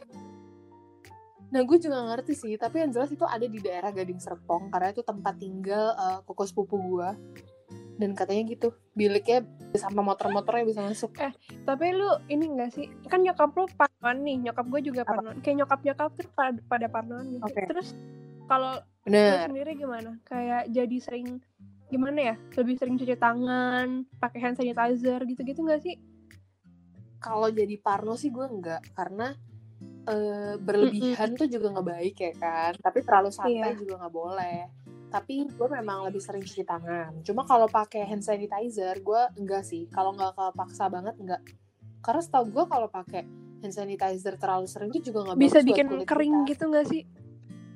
Nah 1.46 1.60
gue 1.62 1.78
juga 1.78 1.98
ngerti 2.10 2.34
sih, 2.34 2.52
tapi 2.58 2.82
yang 2.82 2.90
jelas 2.90 3.10
itu 3.14 3.22
ada 3.22 3.46
di 3.46 3.58
daerah 3.62 3.94
Gading 3.94 4.18
Serpong 4.18 4.68
karena 4.74 4.90
itu 4.90 5.02
tempat 5.06 5.34
tinggal 5.38 5.94
eh, 5.94 6.18
koko 6.26 6.42
sepupu 6.42 6.76
gue. 6.78 7.10
Dan 7.96 8.12
katanya 8.12 8.44
gitu, 8.52 8.76
biliknya 8.92 9.40
sama 9.80 10.04
motor-motornya 10.04 10.68
bisa 10.68 10.84
masuk. 10.84 11.16
tapi 11.64 11.96
lu 11.96 12.08
ini 12.28 12.44
enggak 12.44 12.70
sih 12.76 12.92
kan 13.08 13.24
nyokap 13.24 13.56
lu 13.56 13.64
parnoan 13.72 14.20
nih 14.20 14.36
nyokap 14.48 14.66
gue 14.68 14.80
juga 14.92 15.02
parnoan 15.08 15.40
kayak 15.40 15.64
nyokap 15.64 15.80
nyokap 15.80 16.10
tuh 16.12 16.28
pada, 16.36 16.60
pada 16.68 16.86
parnoan 16.92 17.24
gitu 17.40 17.48
Oke. 17.48 17.64
terus 17.68 17.96
kalau 18.46 18.78
sendiri 19.06 19.74
gimana 19.78 20.18
kayak 20.26 20.70
jadi 20.70 20.96
sering 20.98 21.42
gimana 21.86 22.18
ya 22.20 22.34
lebih 22.54 22.74
sering 22.76 22.96
cuci 22.96 23.14
tangan 23.14 23.88
pakai 24.18 24.38
hand 24.40 24.56
sanitizer 24.56 25.22
gitu-gitu 25.22 25.62
nggak 25.62 25.82
sih 25.82 25.96
Kalau 27.16 27.48
jadi 27.48 27.74
parno 27.80 28.14
sih 28.14 28.30
gue 28.30 28.44
enggak, 28.44 28.92
karena 28.94 29.34
eh, 30.06 30.54
berlebihan 30.56 31.34
tuh 31.34 31.48
juga 31.50 31.74
nggak 31.74 31.88
baik 31.88 32.16
ya 32.22 32.32
kan. 32.38 32.72
Tapi 32.78 32.98
terlalu 33.02 33.30
santai 33.34 33.72
Iya. 33.72 33.80
juga 33.80 33.94
nggak 33.98 34.14
boleh. 34.14 34.60
Tapi 35.08 35.34
gue 35.48 35.68
memang 35.72 36.06
lebih 36.06 36.22
sering 36.22 36.44
cuci 36.44 36.62
tangan. 36.62 37.24
Cuma 37.26 37.42
kalau 37.42 37.66
pakai 37.66 38.06
hand 38.06 38.22
sanitizer, 38.22 39.02
gue 39.02 39.22
enggak 39.42 39.64
sih. 39.64 39.90
Kalau 39.90 40.14
nggak 40.14 40.38
kepaksa 40.38 40.86
banget 40.86 41.18
enggak. 41.18 41.42
Karena 41.98 42.20
setahu 42.22 42.44
gue 42.52 42.64
kalau 42.68 42.86
pakai 42.86 43.26
hand 43.64 43.74
sanitizer 43.74 44.38
terlalu 44.38 44.66
sering 44.70 44.90
tuh 44.92 45.02
juga 45.02 45.26
nggak 45.26 45.38
bisa 45.40 45.58
bikin 45.64 45.86
kering 46.06 46.36
kita. 46.44 46.50
gitu 46.52 46.64
nggak 46.70 46.86
sih 46.86 47.02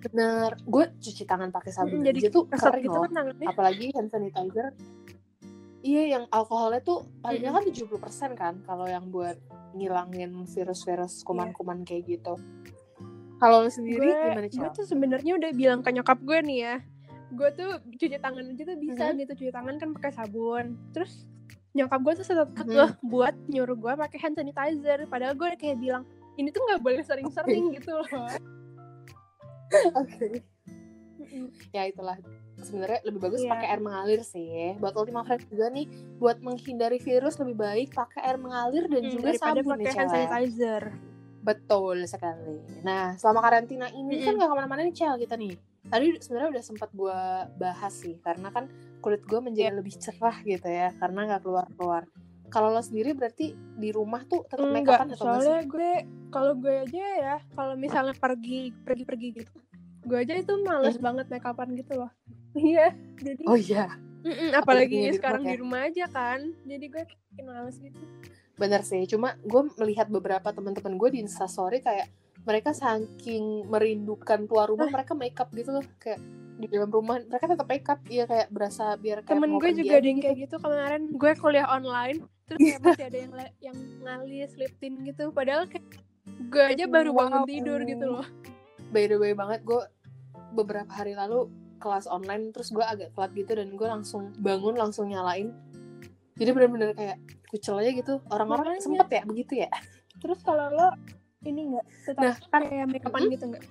Bener. 0.00 0.56
Gue 0.64 0.84
cuci 0.96 1.22
tangan 1.24 1.52
pakai 1.52 1.70
sabun 1.70 2.00
Mm, 2.00 2.06
jadi 2.08 2.18
aja 2.18 2.28
tuh 2.32 2.44
gitu 2.80 2.98
kan 2.98 3.12
tangannya 3.12 3.46
Apalagi 3.46 3.86
hand 3.92 4.08
sanitizer. 4.08 4.72
Iya, 5.80 6.02
yang 6.12 6.24
alkoholnya 6.28 6.80
tuh 6.80 7.08
palingnya 7.20 7.56
kan 7.56 7.64
70% 7.64 8.36
kan 8.36 8.54
kalau 8.64 8.84
yang 8.84 9.08
buat 9.08 9.36
ngilangin 9.72 10.44
virus-virus 10.44 11.24
kuman-kuman 11.24 11.84
kayak 11.84 12.04
gitu. 12.06 12.36
Kalau 13.38 13.64
sendiri 13.64 14.04
gue 14.04 14.12
gimana, 14.12 14.44
gue 14.44 14.68
Cel? 14.68 14.76
tuh 14.76 14.84
sebenarnya 14.84 15.32
udah 15.40 15.50
bilang 15.56 15.80
ke 15.80 15.88
nyokap 15.90 16.20
gue 16.20 16.38
nih 16.44 16.58
ya 16.60 16.76
gue 17.30 17.48
tuh 17.54 17.78
cuci 17.86 18.18
tangan 18.18 18.42
aja 18.42 18.62
tuh 18.66 18.76
bisa 18.76 19.04
Mhm. 19.06 19.22
gitu 19.22 19.32
cuci 19.38 19.52
tangan 19.54 19.78
kan 19.78 19.88
pakai 19.94 20.10
sabun 20.10 20.74
terus 20.90 21.24
nyokap 21.72 22.02
gue 22.02 22.12
tuh 22.18 22.26
tetap 22.26 22.48
Mhm. 22.50 22.58
kekeh 22.58 22.90
buat 23.06 23.34
nyuruh 23.46 23.78
gue 23.78 23.92
pakai 23.96 24.18
hand 24.18 24.34
sanitizer 24.34 25.06
padahal 25.06 25.38
gue 25.38 25.54
kayak 25.54 25.78
bilang 25.78 26.02
ini 26.34 26.50
tuh 26.50 26.58
nggak 26.60 26.82
boleh 26.82 27.00
sering-sering 27.00 27.70
gitu 27.72 27.94
loh 27.94 28.28
Oke. 29.70 30.42
Ya 31.70 31.86
itulah 31.86 32.16
sebenarnya 32.60 33.00
lebih 33.08 33.20
bagus 33.24 33.40
Iya. 33.40 33.50
pakai 33.52 33.66
air 33.70 33.80
mengalir 33.80 34.20
sih. 34.20 34.76
Buat 34.76 34.94
Ultima 34.96 35.24
Friends 35.24 35.46
juga 35.48 35.68
nih, 35.68 35.86
buat 36.18 36.40
menghindari 36.40 36.98
virus 36.98 37.36
lebih 37.40 37.56
baik 37.56 37.88
pakai 37.92 38.20
air 38.24 38.36
mengalir 38.36 38.84
dan 38.88 39.02
Hmm, 39.04 39.12
juga 39.12 39.30
sabun 39.36 39.64
pakai 39.64 39.80
nih, 39.80 39.96
hand 39.96 40.10
sanitizer 40.12 40.82
Betul 41.40 42.04
sekali. 42.04 42.60
Nah, 42.84 43.16
selama 43.16 43.40
karantina 43.40 43.88
ini 43.88 44.20
kan 44.20 44.36
Mm-mm. 44.36 44.40
gak 44.44 44.48
ke 44.52 44.56
mana-mana 44.60 44.80
nih, 44.84 44.92
Cel, 44.92 45.16
kita 45.16 45.40
nih. 45.40 45.56
Tadi 45.88 46.06
sebenarnya 46.20 46.48
udah 46.52 46.64
sempat 46.64 46.90
gue 46.92 47.18
bahas 47.56 47.94
sih, 47.96 48.20
karena 48.20 48.52
kan 48.52 48.68
kulit 49.00 49.24
gue 49.24 49.40
menjadi 49.40 49.72
lebih 49.72 49.96
cerah 49.96 50.36
gitu 50.44 50.68
ya, 50.68 50.92
karena 51.00 51.24
nggak 51.32 51.42
keluar-keluar. 51.42 52.04
Kalau 52.50 52.74
lo 52.74 52.82
sendiri 52.82 53.14
berarti 53.14 53.54
di 53.54 53.90
rumah 53.94 54.26
tuh 54.26 54.42
tetap 54.44 54.66
make 54.66 54.86
upan 54.86 55.08
atau 55.14 55.24
soalnya 55.24 55.62
gue 55.64 55.92
kalau 56.34 56.52
gue 56.58 56.74
aja 56.82 57.04
ya 57.16 57.36
kalau 57.54 57.74
misalnya 57.78 58.14
pergi 58.18 58.74
pergi 58.82 59.04
pergi 59.06 59.28
gitu 59.38 59.52
gue 60.00 60.18
aja 60.18 60.34
itu 60.34 60.52
males 60.64 60.96
banget 60.96 61.28
make 61.28 61.46
upan 61.46 61.70
gitu 61.78 61.94
loh. 61.94 62.12
Iya 62.50 62.90
jadi 63.22 63.44
Oh 63.46 63.54
iya, 63.54 63.94
Mm-mm, 64.26 64.50
apalagi 64.58 64.90
apalagi 64.90 64.90
di 64.90 64.98
rumah 64.98 65.14
sekarang 65.14 65.42
ya. 65.46 65.50
di 65.54 65.56
rumah 65.62 65.80
aja 65.86 66.04
kan 66.10 66.40
jadi 66.66 66.84
gue 66.90 67.02
makin 67.06 67.44
males 67.46 67.76
gitu. 67.78 68.00
Bener 68.58 68.82
sih. 68.82 69.06
Cuma 69.06 69.38
gue 69.46 69.62
melihat 69.78 70.10
beberapa 70.10 70.50
teman-teman 70.50 70.98
gue 70.98 71.08
di 71.14 71.18
Instastory 71.22 71.78
kayak 71.78 72.10
mereka 72.42 72.74
saking 72.74 73.68
merindukan 73.68 74.48
keluar 74.48 74.66
rumah, 74.66 74.88
mereka 74.88 75.12
make 75.12 75.36
up 75.38 75.52
gitu 75.52 75.76
loh, 75.76 75.84
kayak 76.00 76.18
di 76.60 76.66
dalam 76.68 76.92
rumah 76.92 77.20
mereka 77.24 77.48
tetap 77.48 77.66
make 77.68 77.88
up, 77.88 78.00
iya 78.08 78.24
kayak 78.28 78.48
berasa 78.52 78.96
biar 79.00 79.24
kayak 79.24 79.40
temen 79.40 79.56
gue 79.56 79.70
juga 79.76 79.94
ada 79.96 80.08
yang 80.08 80.20
kayak 80.20 80.36
gitu 80.48 80.56
kemarin 80.60 81.02
gue 81.08 81.32
kuliah 81.40 81.68
online 81.68 82.20
terus 82.50 82.58
kayak 82.60 82.82
masih 82.82 83.04
ada 83.06 83.18
yang 83.18 83.32
yang 83.62 83.76
ngalis 84.02 84.50
lip 84.56 84.74
tint 84.76 84.98
gitu 85.00 85.30
padahal 85.30 85.64
kayak 85.64 85.86
gue 86.42 86.62
aja 86.66 86.84
baru 86.84 87.10
bangun 87.12 87.46
tidur 87.46 87.80
gitu 87.80 88.06
loh 88.10 88.26
by 88.90 89.06
the 89.06 89.14
way 89.14 89.30
banget 89.32 89.62
gue 89.62 89.80
beberapa 90.52 90.90
hari 90.90 91.14
lalu 91.14 91.46
kelas 91.78 92.04
online 92.04 92.50
terus 92.50 92.68
gue 92.68 92.82
agak 92.82 93.14
telat 93.14 93.30
gitu 93.32 93.52
dan 93.54 93.70
gue 93.70 93.86
langsung 93.88 94.34
bangun 94.36 94.74
langsung 94.74 95.06
nyalain 95.06 95.54
jadi 96.34 96.50
bener-bener 96.50 96.90
kayak 96.92 97.16
kucel 97.46 97.78
aja 97.78 97.90
gitu 97.90 98.18
orang-orang 98.28 98.74
Makanya. 98.74 98.82
sempet 98.82 99.08
ya 99.08 99.22
begitu 99.22 99.52
ya 99.60 99.70
terus 100.18 100.42
kalau 100.42 100.68
lo 100.68 100.88
ini 101.40 101.72
nggak 101.72 101.86
tetap 102.04 102.20
Nah, 102.20 102.34
kan- 102.50 102.66
kayak 102.66 102.86
make 102.86 103.06
upan 103.06 103.22
gitu 103.28 103.44
nggak 103.46 103.64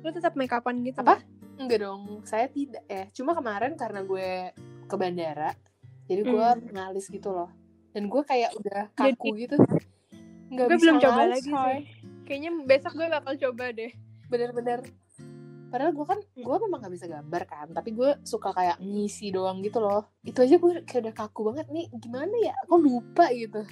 lu 0.00 0.08
tetap 0.10 0.32
make 0.32 0.54
upan 0.54 0.80
gitu 0.80 0.98
Apa? 0.98 1.18
nggak? 1.18 1.20
Enggak 1.56 1.78
dong, 1.82 2.02
saya 2.22 2.46
tidak 2.46 2.84
ya. 2.84 3.08
Cuma 3.10 3.32
kemarin 3.32 3.74
karena 3.74 4.04
gue 4.04 4.52
ke 4.84 4.94
bandara, 4.94 5.56
jadi 6.04 6.22
gue 6.22 6.46
Hmm. 6.52 6.68
ngalis 6.70 7.08
gitu 7.08 7.32
loh. 7.32 7.48
Dan 7.96 8.12
gue 8.12 8.22
kayak 8.28 8.52
udah 8.60 8.92
kaku 8.92 9.28
gitu. 9.40 9.56
Nggak 10.52 10.66
gue 10.68 10.76
bisa 10.76 10.82
belum 10.84 10.96
coba 11.00 11.22
lagi 11.32 11.48
sih 11.48 12.06
kayaknya 12.26 12.50
besok 12.66 12.92
gue 12.98 13.06
bakal 13.06 13.34
coba 13.38 13.70
deh 13.72 13.94
Bener-bener. 14.26 14.82
Padahal 15.70 15.94
gue 15.94 16.06
kan, 16.06 16.18
gue 16.18 16.56
memang 16.66 16.78
gak 16.82 16.94
bisa 16.94 17.06
gambar 17.06 17.42
kan. 17.46 17.66
Tapi 17.70 17.90
gue 17.94 18.18
suka 18.26 18.50
kayak 18.50 18.82
ngisi 18.82 19.30
doang 19.30 19.62
gitu 19.62 19.78
loh. 19.78 20.10
Itu 20.26 20.42
aja 20.42 20.58
gue 20.58 20.82
kayak 20.82 21.00
udah 21.06 21.14
kaku 21.14 21.40
banget 21.54 21.66
nih. 21.70 21.86
Gimana 21.94 22.34
ya? 22.42 22.54
Kok 22.66 22.80
lupa 22.82 23.30
gitu. 23.30 23.62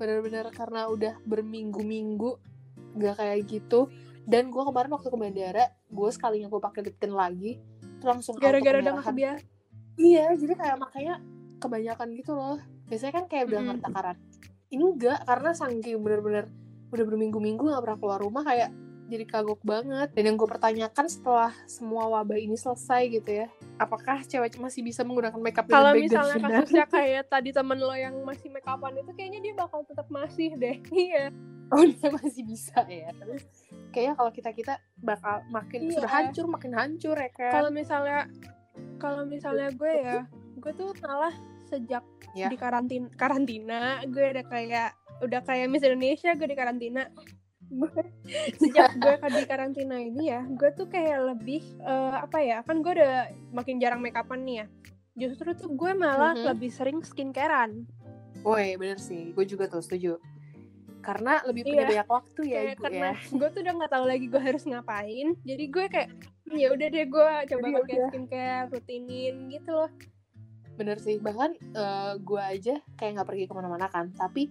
Bener-bener 0.00 0.48
karena 0.52 0.88
udah 0.88 1.20
berminggu-minggu 1.24 2.30
gak 2.96 3.20
kayak 3.20 3.44
gitu. 3.44 3.92
Dan 4.24 4.48
gue 4.48 4.62
kemarin 4.64 4.92
waktu 4.96 5.08
ke 5.12 5.18
bandara, 5.20 5.64
gue 5.68 6.08
sekalinya 6.08 6.48
gue 6.48 6.60
pakai 6.64 6.80
lip 6.80 6.96
tint 6.96 7.12
lagi, 7.12 7.60
langsung 8.00 8.40
gara-gara 8.40 8.80
udah 8.80 8.92
nggak 8.96 9.04
kemerahan. 9.04 9.36
kebiasa 9.44 10.00
Iya, 10.00 10.26
jadi 10.40 10.52
kayak 10.56 10.76
makanya 10.80 11.14
kebanyakan 11.60 12.08
gitu 12.16 12.32
loh. 12.32 12.56
Biasanya 12.86 13.12
kan 13.12 13.24
kayak 13.26 13.44
Mm-mm. 13.48 13.64
ngerti 13.70 13.82
takaran. 13.82 14.16
Ini 14.68 14.82
enggak, 14.82 15.18
karena 15.24 15.50
saking 15.52 15.98
bener-bener 16.00 16.44
udah 16.90 17.04
berminggu-minggu 17.04 17.62
gak 17.64 17.82
pernah 17.82 17.98
keluar 17.98 18.20
rumah 18.20 18.42
kayak 18.42 18.70
jadi 19.04 19.24
kagok 19.28 19.60
banget. 19.60 20.08
Dan 20.16 20.22
yang 20.24 20.36
gue 20.36 20.48
pertanyakan 20.48 21.06
setelah 21.06 21.52
semua 21.68 22.08
wabah 22.08 22.40
ini 22.40 22.56
selesai 22.56 23.02
gitu 23.12 23.44
ya, 23.44 23.46
apakah 23.76 24.24
cewek 24.24 24.56
masih 24.56 24.80
bisa 24.80 25.04
menggunakan 25.04 25.36
makeup 25.36 25.68
kalau 25.68 25.92
misalnya 25.92 26.40
kasusnya 26.40 26.86
kayak 26.96 27.28
tadi 27.28 27.52
temen 27.52 27.76
lo 27.76 27.92
yang 27.92 28.16
masih 28.24 28.48
make 28.48 28.64
upan 28.64 28.96
itu 28.96 29.12
kayaknya 29.12 29.40
dia 29.42 29.54
bakal 29.54 29.84
tetap 29.84 30.08
masih 30.08 30.56
deh 30.56 30.78
iya 31.06 31.28
Oh 31.72 31.80
dia 31.80 32.08
masih 32.12 32.44
bisa 32.44 32.84
ya. 32.86 33.08
Tapi 33.10 33.40
kayaknya 33.90 34.14
kalau 34.14 34.30
kita 34.30 34.50
kita 34.52 34.74
bakal 35.00 35.42
makin 35.48 35.88
Iya. 35.88 35.96
sudah 35.96 36.10
hancur 36.12 36.44
makin 36.46 36.72
hancur 36.72 37.16
ya 37.16 37.30
kan. 37.32 37.52
kalau 37.52 37.70
misalnya 37.72 38.28
kalau 38.96 39.22
misalnya 39.24 39.68
gue 39.72 39.92
ya 39.92 40.28
gue 40.62 40.72
tuh 40.72 40.92
malah 41.00 41.32
sejak 41.66 42.04
Ya. 42.32 42.50
di 42.50 42.56
karantina 42.56 43.06
karantina 43.14 43.80
gue 44.04 44.26
udah 44.28 44.44
kayak 44.44 44.90
udah 45.20 45.40
kayak 45.40 45.70
Miss 45.70 45.82
Indonesia 45.82 46.34
gue 46.34 46.44
di 46.44 46.56
karantina 46.56 47.06
sejak 48.60 48.90
gue 48.94 49.14
di 49.30 49.42
karantina 49.44 49.96
ini 49.96 50.24
ya 50.28 50.42
gue 50.44 50.70
tuh 50.72 50.86
kayak 50.86 51.30
lebih 51.30 51.62
eh, 51.78 52.14
apa 52.16 52.38
ya 52.38 52.58
kan 52.60 52.80
gue 52.80 52.92
udah 52.92 53.14
makin 53.50 53.78
jarang 53.78 53.98
make 53.98 54.14
upan 54.14 54.42
nih 54.42 54.56
ya 54.56 54.66
justru 55.16 55.54
tuh 55.54 55.70
gue 55.70 55.92
malah 55.92 56.34
Mhm. 56.34 56.44
lebih 56.50 56.70
sering 56.70 56.98
skincarean 57.00 57.86
Woi 58.42 58.74
bener 58.74 58.98
sih, 58.98 59.32
gue 59.32 59.46
juga 59.46 59.64
tuh 59.64 59.80
setuju. 59.80 60.20
Karena 61.00 61.40
lebih 61.44 61.64
punya 61.64 61.80
Iya. 61.82 61.90
banyak 62.02 62.08
waktu 62.10 62.40
ya 62.44 62.52
kayak 62.58 62.68
ibu 62.68 62.82
karena 62.82 63.08
ya. 63.08 63.14
gue 63.40 63.48
tuh 63.48 63.60
udah 63.62 63.74
nggak 63.74 63.92
tahu 63.92 64.04
lagi 64.04 64.26
gue 64.26 64.42
harus 64.42 64.62
ngapain 64.64 65.28
jadi 65.40 65.64
gue 65.66 65.84
kayak 65.88 66.10
ya 66.50 66.68
udah 66.68 66.88
deh 66.90 67.06
gue 67.06 67.30
coba 67.46 67.66
pakai 67.78 67.96
skincare 68.10 68.66
rutinin 68.68 69.36
gitu 69.48 69.70
loh 69.70 69.88
bener 70.74 70.98
sih 70.98 71.22
bahkan 71.22 71.54
eh, 71.54 72.12
gue 72.18 72.42
aja 72.42 72.74
kayak 72.98 73.20
nggak 73.20 73.28
pergi 73.28 73.44
ke 73.46 73.54
mana-mana 73.54 73.86
kan 73.90 74.10
tapi 74.14 74.50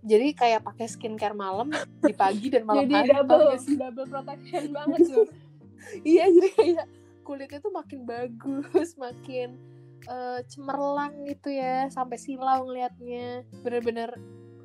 jadi 0.00 0.32
kayak 0.32 0.64
pakai 0.64 0.86
skincare 0.88 1.36
malam 1.36 1.68
di 2.08 2.14
pagi 2.16 2.48
dan 2.48 2.64
malam 2.64 2.88
jadi 2.88 2.94
hari 2.96 3.10
double 3.20 3.42
gak 3.52 3.62
double 3.76 4.08
protection 4.08 4.64
banget 4.72 5.00
loh 5.12 5.28
iya 6.08 6.24
jadi 6.28 6.48
kayak 6.56 6.86
kulitnya 7.24 7.60
tuh 7.62 7.72
makin 7.72 8.00
bagus 8.08 8.96
makin 8.96 9.60
eh, 10.08 10.40
cemerlang 10.48 11.28
gitu 11.28 11.52
ya 11.52 11.86
sampai 11.92 12.16
silau 12.16 12.66
ngeliatnya. 12.66 13.44
Bener-bener 13.60 14.16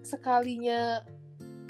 sekalinya 0.06 1.02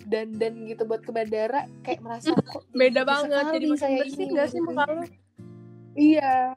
dandan 0.05 0.69
gitu 0.69 0.85
buat 0.85 1.01
ke 1.01 1.09
bandara 1.09 1.65
kayak 1.81 1.99
merasa 2.05 2.31
kok 2.53 2.63
beda 2.77 3.01
banget 3.01 3.41
jadi 3.57 3.67
makin 3.73 3.91
bersih 4.05 4.25
nggak 4.29 4.47
sih 4.53 4.59
gitu. 4.61 4.67
muka 4.69 4.83
lu? 4.85 5.03
Iya 5.95 6.53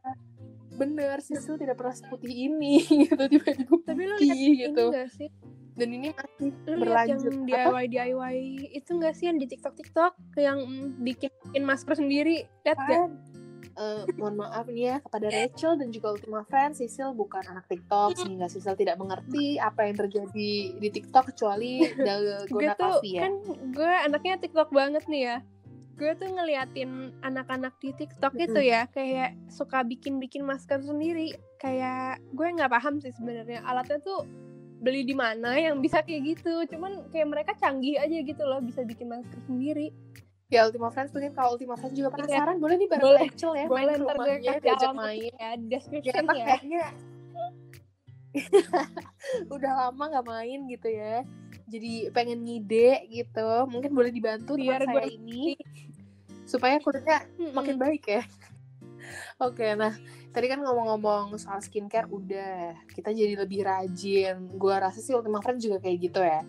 bener 0.79 1.19
Sisil 1.19 1.59
tidak 1.59 1.77
pernah 1.77 1.97
seputih 1.99 2.49
ini 2.49 2.87
gitu 3.11 3.19
tiba-tiba 3.19 3.75
tapi 3.83 4.03
lu 4.07 4.17
lihat 4.23 4.37
ini 4.39 4.51
gitu. 4.71 4.85
nggak 4.95 5.11
sih? 5.11 5.29
Dan 5.79 5.95
ini 5.95 6.11
masih 6.11 6.51
lu 6.51 6.75
yang 6.75 6.81
berlanjut. 6.83 7.33
apa? 7.39 7.47
DIY 7.47 7.85
DIY 7.87 8.37
itu 8.75 8.91
nggak 8.99 9.15
sih 9.15 9.25
yang 9.31 9.39
di 9.39 9.47
TikTok 9.47 9.75
TikTok 9.79 10.13
yang 10.35 10.59
bikin 11.03 11.31
bikin 11.51 11.63
masker 11.63 11.95
sendiri? 11.95 12.51
Lihat 12.67 12.79
gak 12.79 12.87
Apaan? 12.87 13.11
Eh, 13.79 14.03
mohon 14.19 14.43
maaf 14.43 14.67
nih 14.67 14.91
ya 14.91 14.97
kepada 14.99 15.31
Rachel 15.31 15.79
dan 15.79 15.95
juga 15.95 16.11
Ultima 16.11 16.43
Fans, 16.51 16.83
Sisil 16.83 17.15
bukan 17.15 17.47
anak 17.47 17.71
TikTok 17.71 18.19
sehingga 18.19 18.51
Sisil 18.51 18.75
tidak 18.75 18.99
mengerti 18.99 19.55
apa 19.55 19.87
yang 19.87 19.95
terjadi 19.95 20.75
di 20.75 20.89
TikTok 20.91 21.31
kecuali 21.31 21.87
gue 21.95 22.03
dalgona 22.03 22.75
Kavi 22.75 23.11
ya. 23.15 23.21
kan 23.23 23.33
gue 23.71 23.93
anaknya 24.11 24.35
TikTok 24.43 24.75
banget 24.75 25.07
nih 25.07 25.23
ya 25.31 25.37
gue 25.99 26.15
tuh 26.15 26.31
ngeliatin 26.31 27.11
anak-anak 27.27 27.75
di 27.83 27.91
TikTok 27.91 28.39
itu 28.39 28.61
ya 28.63 28.87
kayak 28.87 29.35
suka 29.51 29.83
bikin-bikin 29.83 30.47
masker 30.47 30.79
sendiri 30.79 31.35
kayak 31.59 32.23
gue 32.33 32.47
nggak 32.55 32.71
paham 32.71 33.03
sih 33.03 33.11
sebenarnya 33.11 33.67
alatnya 33.67 33.99
tuh 33.99 34.23
beli 34.79 35.03
di 35.03 35.11
mana 35.19 35.59
yang 35.59 35.83
bisa 35.83 36.07
kayak 36.07 36.39
gitu 36.39 36.63
cuman 36.71 37.11
kayak 37.11 37.27
mereka 37.27 37.53
canggih 37.59 37.99
aja 37.99 38.15
gitu 38.23 38.43
loh 38.47 38.63
bisa 38.63 38.87
bikin 38.87 39.11
masker 39.11 39.43
sendiri 39.51 39.91
Ya 40.49 40.65
Ultima 40.65 40.89
Friends 40.89 41.13
mungkin 41.13 41.37
kalau 41.37 41.61
Ultima 41.61 41.77
Friends 41.77 41.93
juga 41.93 42.09
penasaran 42.09 42.57
boleh 42.57 42.81
nih 42.81 42.89
bareng 42.89 43.05
Boleh. 43.05 43.21
Rachel 43.29 43.53
ya 43.53 43.67
boleh 43.69 43.85
main 43.85 44.01
ntar 44.01 44.17
gue 44.17 44.37
kasih 44.65 44.91
main. 44.97 45.21
ya 45.21 45.33
Ya, 45.37 45.51
description 45.61 46.15
emang 46.25 46.37
ya 46.41 46.47
kayaknya 46.57 46.85
udah 49.55 49.73
lama 49.77 50.05
nggak 50.09 50.27
main 50.29 50.61
gitu 50.73 50.89
ya. 50.89 51.21
Jadi 51.69 52.09
pengen 52.11 52.43
ngide 52.43 53.05
gitu. 53.13 53.51
Mungkin 53.69 53.93
boleh 53.93 54.09
dibantu 54.09 54.57
Biar 54.57 54.83
teman 54.83 55.05
saya 55.05 55.13
ini 55.13 55.55
supaya 56.49 56.81
kulitnya 56.81 57.29
Mm-mm. 57.37 57.53
makin 57.53 57.77
baik 57.77 58.05
ya. 58.09 58.23
Oke, 59.47 59.77
nah 59.77 59.93
tadi 60.33 60.47
kan 60.49 60.61
ngomong-ngomong 60.65 61.37
soal 61.39 61.61
skincare 61.61 62.09
udah, 62.09 62.75
kita 62.91 63.13
jadi 63.13 63.37
lebih 63.39 63.63
rajin. 63.65 64.49
Gua 64.57 64.81
rasa 64.81 64.99
sih 64.99 65.13
Ultima 65.13 65.45
Friends 65.45 65.63
juga 65.63 65.79
kayak 65.79 65.99
gitu 66.01 66.21
ya. 66.25 66.43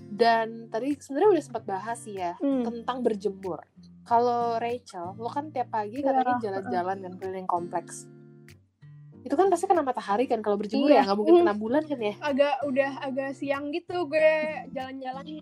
Dan 0.00 0.72
tadi 0.72 0.96
sebenarnya 0.96 1.30
udah 1.38 1.44
sempat 1.44 1.62
bahas 1.68 1.98
sih 2.02 2.16
ya 2.16 2.34
Hmm. 2.40 2.64
tentang 2.64 3.04
berjemur. 3.04 3.60
Kalau 4.04 4.60
Rachel, 4.60 5.16
lo 5.16 5.32
kan 5.32 5.48
tiap 5.48 5.72
pagi 5.72 6.04
Iya, 6.04 6.12
katanya 6.12 6.36
jalan-jalan 6.40 6.96
kan 7.04 7.12
keliling 7.20 7.48
kompleks. 7.48 8.04
Itu 9.24 9.34
kan 9.34 9.48
pasti 9.48 9.64
kena 9.64 9.80
matahari 9.80 10.24
kan 10.24 10.38
kalau 10.38 10.54
berjemur 10.54 10.86
Iya. 10.86 11.00
ya, 11.00 11.04
nggak 11.04 11.16
mungkin 11.16 11.34
Hmm. 11.34 11.42
kena 11.42 11.54
bulan 11.56 11.82
kan 11.82 11.98
ya? 11.98 12.14
agak 12.20 12.54
udah 12.62 12.92
agak 13.00 13.30
siang 13.32 13.64
gitu 13.70 14.04
gue 14.04 14.30
jalan-jalan 14.70 15.40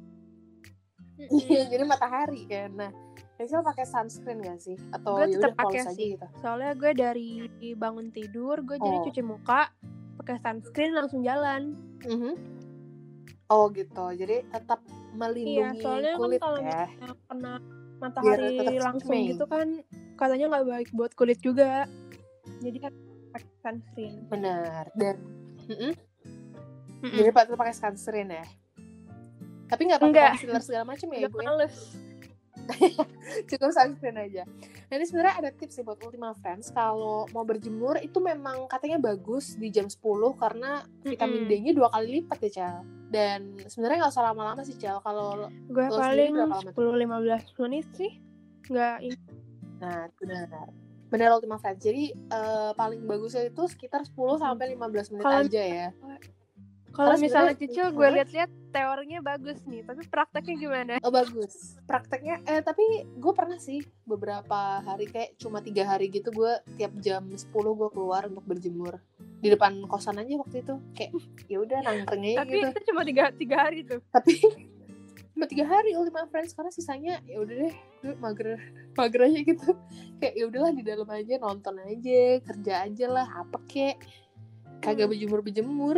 Iya, 1.21 1.69
jadi 1.69 1.85
matahari 1.85 2.47
kan. 2.47 2.71
Nah, 2.73 2.91
Rachel 3.37 3.61
pakai 3.61 3.85
sunscreen 3.85 4.39
gak 4.41 4.59
sih? 4.59 4.75
Atau 4.91 5.15
Gue 5.17 5.29
ya 5.29 5.39
tetap 5.41 5.55
pakai 5.57 5.83
sih. 5.91 6.15
gitu? 6.15 6.27
soalnya 6.37 6.73
gue 6.73 6.91
dari 6.93 7.31
bangun 7.75 8.11
tidur 8.11 8.59
gue 8.61 8.77
jadi 8.77 8.97
Oh. 8.97 9.05
cuci 9.05 9.21
muka 9.21 9.71
pakai 10.17 10.39
sunscreen 10.39 10.93
langsung 10.93 11.23
jalan 11.23 11.75
Mhm. 12.03 12.33
Oh 13.49 13.69
gitu, 13.69 14.07
jadi 14.15 14.47
tetap 14.49 14.81
iya 14.87 15.13
melindungi 15.13 15.83
soalnya 15.85 16.11
kan 16.11 16.19
kulit 16.19 16.41
kalau 16.41 16.59
ya. 16.59 16.85
kena 17.29 17.53
matahari 18.01 18.51
langsung 18.81 19.13
gitu 19.15 19.45
kan 19.45 19.67
katanya 20.17 20.47
nggak 20.49 20.67
baik 20.67 20.89
buat 20.91 21.13
kulit 21.13 21.39
juga 21.39 21.85
jadi 22.59 22.79
kan 22.81 22.93
sunscreen 23.63 24.27
Benar. 24.27 24.91
Dan 24.93 25.17
Mhm. 25.63 25.95
Mm-mm. 27.03 27.19
jadi 27.19 27.31
pak 27.31 27.43
tetap 27.47 27.59
pakai 27.59 27.75
sunscreen 27.75 28.31
ya. 28.31 28.47
Tapi 29.67 29.83
nggak 29.89 30.01
pakai 30.03 30.23
concealer 30.37 30.63
segala 30.63 30.85
macam 30.85 31.07
ya 31.11 31.19
ibu 31.25 31.39
ya? 31.39 31.45
males 31.47 31.75
Cukup 33.51 33.75
sunscreen 33.75 34.19
aja. 34.19 34.47
Nah 34.87 34.95
ini 34.95 35.03
sebenarnya 35.03 35.35
ada 35.43 35.51
tips 35.51 35.79
nih 35.79 35.85
buat 35.85 35.99
Ultima 35.99 36.31
Friends 36.39 36.71
kalau 36.71 37.27
mau 37.31 37.43
berjemur 37.43 37.99
itu 37.99 38.23
memang 38.23 38.71
katanya 38.71 39.03
bagus 39.03 39.59
di 39.59 39.67
jam 39.67 39.91
10 39.91 39.99
karena 40.39 40.87
vitamin. 41.03 41.51
D-nya 41.51 41.73
dua 41.75 41.91
kali 41.91 42.23
lipat 42.23 42.39
ya 42.47 42.51
Cal. 42.53 42.77
Dan 43.11 43.59
sebenarnya 43.67 44.07
nggak 44.07 44.13
usah 44.15 44.25
lama-lama 44.31 44.63
sih 44.63 44.79
Cal. 44.79 45.03
Kalau 45.03 45.51
gue 45.51 45.85
Lo 45.91 45.99
paling 45.99 46.39
sendiri 46.39 46.39
berapa 46.39 46.55
lama 46.55 46.71
10-15 47.51 47.63
menit 47.67 47.87
sih 47.99 48.13
nggak 48.71 48.97
ini 49.03 49.17
Nah, 49.83 50.07
benar. 50.15 50.71
Benar 51.13 51.29
Ultima 51.31 51.57
Friends. 51.57 51.79
Jadi 51.79 52.05
eh, 52.11 52.73
paling 52.73 53.05
bagusnya 53.05 53.45
itu 53.45 53.63
sekitar 53.67 54.03
10 54.03 54.17
sampai 54.39 54.73
15 54.73 55.13
menit 55.13 55.23
Kalau- 55.23 55.45
aja 55.45 55.63
ya. 55.63 55.89
kalau 56.91 57.17
misalnya 57.17 57.55
cicil 57.55 57.89
gue 57.89 58.05
Hah? 58.05 58.15
lihat-lihat 58.15 58.51
teorinya 58.69 59.21
bagus 59.23 59.65
nih 59.65 59.81
tapi 59.81 60.05
prakteknya 60.07 60.55
gimana 60.55 60.93
Oh 61.01 61.09
bagus. 61.09 61.81
Prakteknya 61.83 62.45
eh 62.45 62.61
tapi 62.61 62.85
gue 63.07 63.33
pernah 63.33 63.57
sih 63.57 63.81
beberapa 64.05 64.53
hari 64.79 65.09
kayak 65.09 65.37
cuma 65.37 65.61
tiga 65.61 65.85
hari 65.87 66.09
gitu 66.09 66.29
gue 66.29 66.53
tiap 66.77 66.93
jam 66.99 67.25
10 67.25 67.49
gue 67.49 67.89
keluar 67.89 68.29
untuk 68.29 68.45
berjemur 68.45 69.01
di 69.41 69.49
depan 69.49 69.81
kosan 69.87 70.21
aja 70.21 70.37
waktu 70.37 70.61
itu 70.61 70.75
kayak 70.93 71.11
ya 71.49 71.59
udah 71.59 71.79
nangkring 71.81 72.25
aja 72.29 72.39
tapi 72.39 72.55
gitu. 72.55 72.69
itu 72.71 72.81
cuma 72.87 73.01
tiga 73.03 73.25
tiga 73.33 73.57
hari 73.59 73.79
tuh 73.83 74.01
Tapi 74.07 74.33
cuma 75.33 75.45
tiga 75.49 75.65
hari 75.65 75.97
Ultima 75.97 76.29
Friends. 76.29 76.53
Karena 76.53 76.73
sisanya 76.73 77.15
ya 77.25 77.41
udah 77.43 77.55
deh 77.67 77.75
gue 77.75 78.13
mager 78.21 78.49
mager 78.99 79.21
aja 79.29 79.41
gitu. 79.43 79.69
Kayak 80.23 80.35
ya 80.37 80.45
udahlah 80.49 80.73
di 80.73 80.83
dalam 80.85 81.09
aja 81.09 81.35
nonton 81.41 81.75
aja 81.83 82.23
kerja 82.45 82.73
aja 82.87 83.07
lah 83.09 83.27
apa 83.41 83.59
kek? 83.69 83.97
Kagak 84.83 85.07
Hmm. 85.07 85.13
berjemur 85.15 85.41
berjemur 85.41 85.97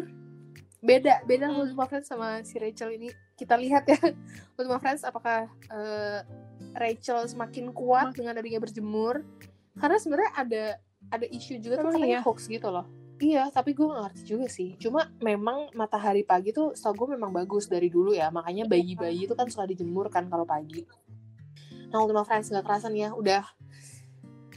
beda 0.84 1.24
beda 1.24 1.48
Ultima 1.48 1.88
Friends 1.88 2.08
sama 2.08 2.44
si 2.44 2.60
Rachel 2.60 2.96
ini. 2.96 3.08
Kita 3.34 3.58
lihat 3.58 3.88
ya 3.88 3.98
Ultima 4.58 4.78
Friends 4.78 5.02
apakah 5.02 5.50
eh, 5.50 6.20
Rachel 6.74 7.24
semakin 7.28 7.70
kuat 7.74 8.14
dengan 8.16 8.38
adanya 8.38 8.60
berjemur. 8.60 9.24
Karena 9.74 9.98
sebenarnya 9.98 10.32
ada 10.38 10.64
ada 11.12 11.26
isu 11.28 11.60
juga 11.60 11.84
tuh 11.84 11.92
katanya 11.92 12.20
iya? 12.20 12.24
hoax 12.24 12.48
gitu 12.48 12.68
loh 12.72 13.03
iya 13.24 13.48
tapi 13.48 13.72
gue 13.72 13.88
gak 13.88 14.02
ngerti 14.12 14.22
juga 14.28 14.46
sih. 14.52 14.76
Cuma 14.76 15.08
memang 15.24 15.72
matahari 15.72 16.20
pagi 16.20 16.52
tuh 16.52 16.76
setahu 16.76 17.08
gue 17.08 17.16
memang 17.16 17.32
bagus 17.32 17.64
dari 17.72 17.88
dulu 17.88 18.12
ya. 18.12 18.28
Makanya 18.28 18.68
bayi-bayi 18.68 19.24
itu 19.24 19.32
kan 19.32 19.48
suka 19.48 19.64
dijemur 19.64 20.12
kan 20.12 20.28
kalau 20.28 20.44
pagi. 20.44 20.84
Nah 21.88 22.04
Ultima 22.04 22.28
Friends 22.28 22.52
gak 22.52 22.68
kerasan 22.68 22.92
ya 22.92 23.16
udah. 23.16 23.40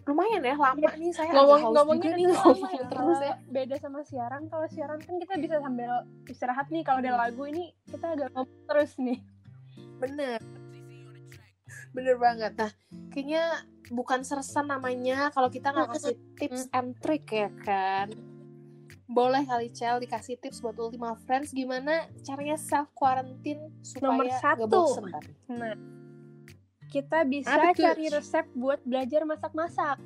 Lumayan 0.08 0.40
ya 0.40 0.56
lama 0.56 0.88
nih 0.96 1.12
saya 1.12 1.36
ngomong 1.36 1.60
haus 1.64 1.76
ngomongnya 1.76 2.12
juga 2.16 2.20
nih 2.20 2.26
ngomong 2.32 2.72
terus 2.92 3.20
ya. 3.24 3.36
Beda 3.48 3.76
sama 3.80 4.00
siaran. 4.04 4.42
Kalau 4.52 4.68
siaran 4.68 5.00
kan 5.00 5.16
kita 5.20 5.34
bisa 5.40 5.56
sambil 5.64 5.92
istirahat 6.28 6.68
nih. 6.68 6.84
Kalau 6.84 7.00
ada 7.00 7.12
Hmm. 7.16 7.22
lagu 7.24 7.44
ini 7.48 7.72
kita 7.88 8.16
agak 8.16 8.30
ngomong 8.36 8.62
terus 8.68 8.92
nih. 9.00 9.20
Bener. 10.00 10.40
Bener 11.96 12.16
banget. 12.20 12.52
Nah 12.56 12.72
kayaknya 13.12 13.44
bukan 13.88 14.20
sersan 14.24 14.68
namanya 14.68 15.32
kalau 15.32 15.48
kita 15.48 15.72
nggak 15.72 15.96
kasih 15.96 16.16
tips 16.36 16.68
and 16.76 17.00
trick 17.00 17.24
ya 17.32 17.48
kan 17.64 18.12
boleh 19.08 19.42
kali 19.42 19.72
Cel 19.72 19.98
dikasih 19.98 20.36
tips 20.36 20.60
buat 20.60 20.76
Ultima 20.76 21.16
Friends 21.18 21.52
gimana 21.52 22.06
caranya 22.22 22.56
self 22.56 22.92
quarantine 22.92 23.72
supaya 23.80 24.04
Nomor 24.06 24.26
nggak 24.28 24.42
satu. 24.44 24.84
nah 25.50 25.74
kita 26.88 27.24
bisa 27.24 27.52
Apa 27.52 27.72
tuh? 27.72 27.84
cari 27.84 28.06
resep 28.08 28.46
buat 28.54 28.80
belajar 28.84 29.24
masak-masak 29.24 29.98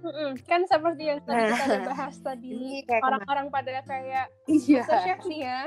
Mm-mm, 0.00 0.32
kan 0.42 0.64
seperti 0.64 1.02
yang 1.04 1.20
tadi 1.20 1.44
kita 1.44 1.64
udah 1.68 1.82
bahas 1.86 2.16
tadi 2.16 2.48
kemarin 2.88 3.02
orang-orang 3.04 3.46
pada 3.50 3.82
kayak 3.84 4.26
iya 4.46 4.80
master 4.80 4.98
chef 5.04 5.20
nih 5.26 5.40
ya 5.44 5.60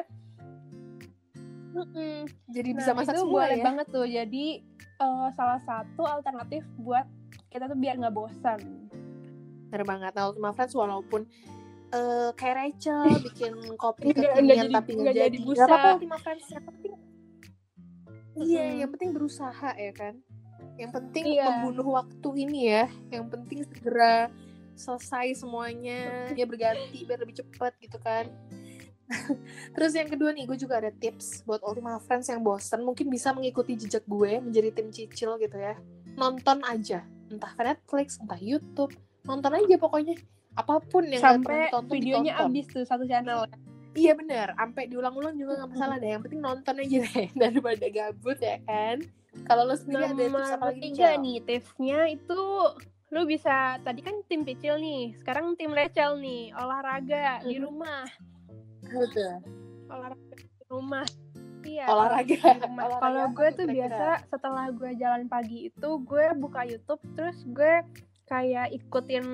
Mm-mm. 1.73 2.15
jadi 2.47 2.69
Nah, 2.69 2.77
bisa 2.77 2.91
masak 2.93 3.13
itu 3.13 3.21
semua 3.21 3.33
boleh 3.36 3.57
ya 3.57 3.63
banget 3.63 3.88
tuh. 3.89 4.05
Jadi 4.05 4.45
eh, 4.77 5.27
salah 5.33 5.57
satu 5.59 6.01
alternatif 6.03 6.62
buat 6.77 7.05
kita 7.49 7.65
tuh 7.65 7.75
biar 7.75 7.97
nggak 7.97 8.13
bosan. 8.13 8.59
bener 9.65 9.81
banget 9.83 10.13
nah 10.13 10.29
Ultima 10.29 10.53
Friends 10.53 10.69
walaupun 10.71 11.25
eh, 11.93 12.29
kayak 12.34 12.56
Rachel 12.58 13.01
bikin 13.21 13.53
kopi 13.75 14.12
kekinian 14.12 14.65
jadi- 14.65 14.73
tapi 14.73 14.91
nggak 14.95 15.15
jadi. 15.15 15.38
nggak 15.38 15.47
busa. 15.47 15.63
apa-apa. 15.63 15.89
Ultima 15.95 16.17
Friends 16.17 16.47
yang 16.49 16.65
penting 16.65 16.93
iya 18.34 18.65
yang 18.82 18.89
penting 18.89 19.10
berusaha 19.13 19.69
ya 19.75 19.93
kan? 19.93 20.13
Yang 20.73 20.91
penting 20.91 21.25
Iya. 21.32 21.45
membunuh 21.62 21.88
waktu 21.95 22.29
ini 22.36 22.60
ya. 22.65 22.86
Yang 23.08 23.25
penting 23.29 23.60
segera 23.63 24.34
selesai 24.73 25.38
semuanya 25.38 26.34
dia 26.34 26.49
berganti 26.49 27.06
biar 27.06 27.21
lebih 27.21 27.38
cepat 27.38 27.77
gitu 27.77 28.01
kan? 28.01 28.25
Terus 29.77 29.93
yang 29.93 30.10
kedua 30.10 30.34
nih 30.34 30.49
gue 30.49 30.58
juga 30.58 30.82
ada 30.82 30.89
tips 30.89 31.45
buat 31.45 31.62
Ultima 31.62 32.01
Friends 32.01 32.25
yang 32.25 32.41
bosen. 32.41 32.82
Mungkin 32.82 33.06
bisa 33.06 33.29
mengikuti 33.29 33.77
jejak 33.77 34.01
gue 34.03 34.41
menjadi 34.41 34.73
tim 34.73 34.89
cicil 34.89 35.38
gitu 35.38 35.53
ya. 35.53 35.77
Nonton 36.17 36.65
aja. 36.65 37.06
Entah 37.29 37.53
Netflix 37.53 38.17
entah 38.17 38.39
YouTube. 38.39 38.97
Nonton 39.23 39.53
aja 39.53 39.75
pokoknya 39.77 40.17
apa 40.53 40.73
pun 40.81 41.03
yang 41.05 41.19
Sampai 41.19 41.67
ditonton, 41.67 41.89
videonya 41.89 42.31
ditonton. 42.31 42.45
habis 42.47 42.65
tuh 42.67 42.83
satu 42.83 43.03
channel. 43.03 43.49
Iya 43.93 44.13
bener, 44.13 44.53
sampai 44.53 44.83
diulang-ulang 44.85 45.33
juga 45.33 45.53
nggak 45.55 45.69
masalah 45.69 45.95
deh. 45.97 46.09
Yang 46.09 46.21
penting 46.23 46.41
nonton 46.41 46.75
aja 46.77 46.97
deh 46.99 47.27
daripada 47.41 47.85
gabut 47.87 48.37
ya 48.37 48.57
kan. 48.63 48.97
Kalau 49.43 49.63
lo 49.63 49.73
sendiri 49.73 50.03
ada 50.03 50.13
tips 50.15 50.49
apa 50.51 50.65
lagi 50.67 50.79
tiga 50.83 51.09
nih 51.15 51.37
tipsnya 51.41 51.99
itu 52.07 52.41
lu 53.09 53.21
bisa 53.23 53.55
tadi 53.79 54.01
kan 54.01 54.21
tim 54.23 54.41
Cicil 54.41 54.77
nih, 54.77 55.13
sekarang 55.15 55.53
tim 55.53 55.69
Rachel 55.69 56.17
nih 56.17 56.49
olahraga 56.51 57.41
di 57.41 57.57
Mhm. 57.57 57.63
rumah, 57.63 58.05
Betul. 58.83 59.33
olahraga 59.87 60.33
di 60.33 60.65
rumah. 60.67 61.05
Iya. 61.63 61.85
Olahraga. 61.87 62.35
di. 62.35 62.59
Olahraga 62.83 62.99
Kalau 62.99 63.25
gue 63.31 63.49
tuh 63.53 63.67
biasa 63.67 64.07
setelah 64.27 64.65
gue 64.69 64.91
jalan 64.95 65.23
pagi 65.25 65.69
itu 65.69 65.89
gue 66.01 66.25
buka 66.35 66.61
YouTube 66.63 66.99
terus 67.13 67.37
gue 67.47 67.73
kayak 68.23 68.71
ikutin 68.71 69.25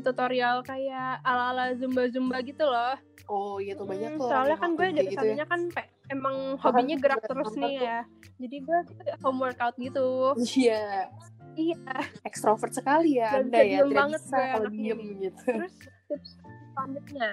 tutorial 0.00 0.60
kayak 0.60 1.20
ala-ala 1.22 1.72
zumba-zumba 1.74 2.40
gitu 2.40 2.64
loh. 2.64 2.96
Oh 3.26 3.56
iya 3.56 3.74
tuh 3.74 3.84
banyak 3.84 4.10
Hmm, 4.10 4.18
tuh. 4.18 4.26
soalnya 4.26 4.56
kan 4.56 4.70
gue 4.72 4.86
dari 4.90 5.06
gitu 5.08 5.24
ya. 5.28 5.44
kan 5.44 5.60
pe- 5.68 5.90
emang 6.08 6.56
hobinya 6.56 6.96
gerak 6.96 7.22
terus 7.22 7.52
nih 7.54 7.76
tuh. 7.76 7.84
ya. 7.84 7.98
Jadi 8.36 8.56
gue 8.58 8.78
home 9.20 9.38
workout 9.40 9.76
gitu. 9.76 10.34
Iya, 10.56 11.06
Iya. 11.52 11.94
ekstrovert 12.22 12.72
sekali 12.72 13.18
ya 13.18 13.30
Gak 13.30 13.40
Anda 13.44 13.58
ya. 13.60 13.78
Tidak 13.78 13.92
banget 13.92 14.20
bisa 14.20 14.38
kalau 14.50 14.70
diem 14.70 15.00
gitu. 15.20 15.42
Terus 15.44 15.74
tips 16.08 16.30
selanjutnya. 16.72 17.28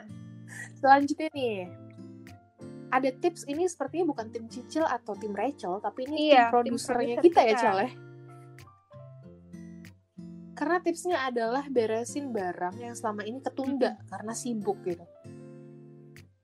Selanjutnya 0.75 1.29
nih, 1.33 1.55
ada 2.87 3.09
tips 3.11 3.41
ini 3.45 3.63
sepertinya 3.65 4.05
bukan 4.07 4.27
tim 4.29 4.45
Cicil 4.47 4.83
atau 4.83 5.11
tim 5.13 5.31
Rachel, 5.31 5.79
tapi 5.79 6.05
ini 6.05 6.31
Iya, 6.31 6.47
tim 6.47 6.53
produsernya 6.53 7.15
produser 7.17 7.25
kita, 7.25 7.41
ya 7.41 7.51
kita. 7.51 7.71
Karena 10.57 10.81
tipsnya 10.81 11.29
adalah 11.29 11.69
beresin 11.69 12.33
barang 12.33 12.81
yang 12.81 12.97
selama 12.97 13.21
ini 13.21 13.37
ketunda 13.45 14.01
karena 14.09 14.33
sibuk 14.33 14.81
gitu. 14.81 15.05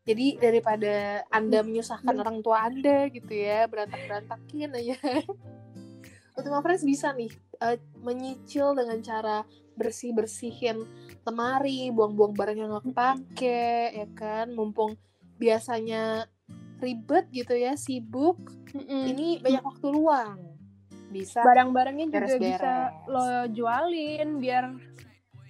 Jadi 0.04 0.38
daripada 0.38 1.26
Anda 1.32 1.66
menyusahkan 1.66 2.14
orang 2.14 2.46
tua 2.46 2.68
Anda 2.68 3.10
gitu 3.10 3.34
ya, 3.34 3.66
berantak-berantakin 3.66 4.76
aja. 4.76 5.00
Ultima 6.38 6.62
Friends 6.62 6.86
bisa 6.86 7.10
nih 7.16 7.32
eh, 7.64 7.80
menyicil 8.04 8.78
dengan 8.78 9.00
cara 9.02 9.48
bersih-bersihin 9.74 10.86
lemari, 11.26 11.90
buang-buang 11.90 12.38
barang 12.38 12.58
yang 12.60 12.70
nggak 12.70 12.86
kepake, 12.94 13.96
ya 13.96 14.08
kan? 14.14 14.54
Mumpung 14.54 15.00
biasanya 15.42 16.30
ribet 16.84 17.32
gitu 17.32 17.56
ya, 17.56 17.80
sibuk, 17.80 18.38
Mm-mm. 18.76 19.08
ini 19.08 19.40
banyak 19.40 19.64
waktu 19.64 19.88
luang. 19.88 20.53
Bisa 21.14 21.40
barang-barangnya 21.46 22.06
juga 22.10 22.18
beres-beres. 22.26 22.58
bisa 22.58 22.74
lo 23.06 23.24
jualin 23.54 24.30
biar 24.42 24.64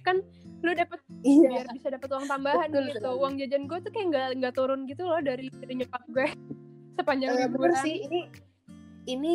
kan 0.04 0.20
lu 0.60 0.72
dapet 0.72 1.00
iya. 1.24 1.48
biar 1.48 1.66
bisa 1.72 1.88
dapet 1.88 2.08
uang 2.08 2.24
tambahan 2.24 2.68
Betul 2.68 2.84
gitu 2.92 3.00
sekali. 3.00 3.20
uang 3.20 3.32
jajan 3.40 3.62
gue 3.64 3.78
tuh 3.80 3.90
kayak 3.92 4.06
nggak 4.12 4.28
nggak 4.40 4.54
turun 4.54 4.80
gitu 4.84 5.02
loh 5.04 5.20
dari 5.20 5.48
dari 5.48 5.74
nyokap 5.80 6.02
gue 6.08 6.28
sepanjang 6.96 7.30
bener 7.32 7.48
liburan 7.48 7.76
sih 7.80 7.96
ini 8.04 8.20
ini 9.04 9.34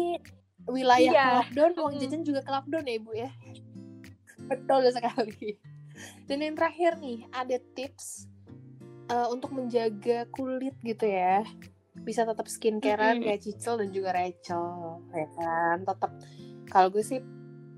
wilayah 0.66 1.14
Iya. 1.14 1.26
lockdown 1.42 1.74
uang 1.78 1.94
Mm-mm. 1.98 2.04
jajan 2.06 2.22
juga 2.22 2.40
ke 2.46 2.50
lockdown 2.50 2.86
ya 2.86 2.94
ibu 2.98 3.12
ya 3.14 3.30
betul 4.46 4.82
sekali 4.90 5.58
dan 6.26 6.38
yang 6.40 6.56
terakhir 6.58 6.98
nih 6.98 7.26
ada 7.30 7.58
tips 7.74 8.26
eh, 9.10 9.28
untuk 9.30 9.54
menjaga 9.54 10.26
kulit 10.34 10.74
gitu 10.82 11.06
ya 11.06 11.46
bisa 12.04 12.24
tetap 12.24 12.48
skincarean 12.48 13.22
kayak 13.22 13.42
Cicil 13.42 13.80
dan 13.80 13.90
juga 13.92 14.10
Rachel 14.16 14.66
ya 15.12 15.28
kan? 15.36 15.78
Tetap 15.86 16.12
kalau 16.70 16.90
gue 16.90 17.04
sih 17.04 17.20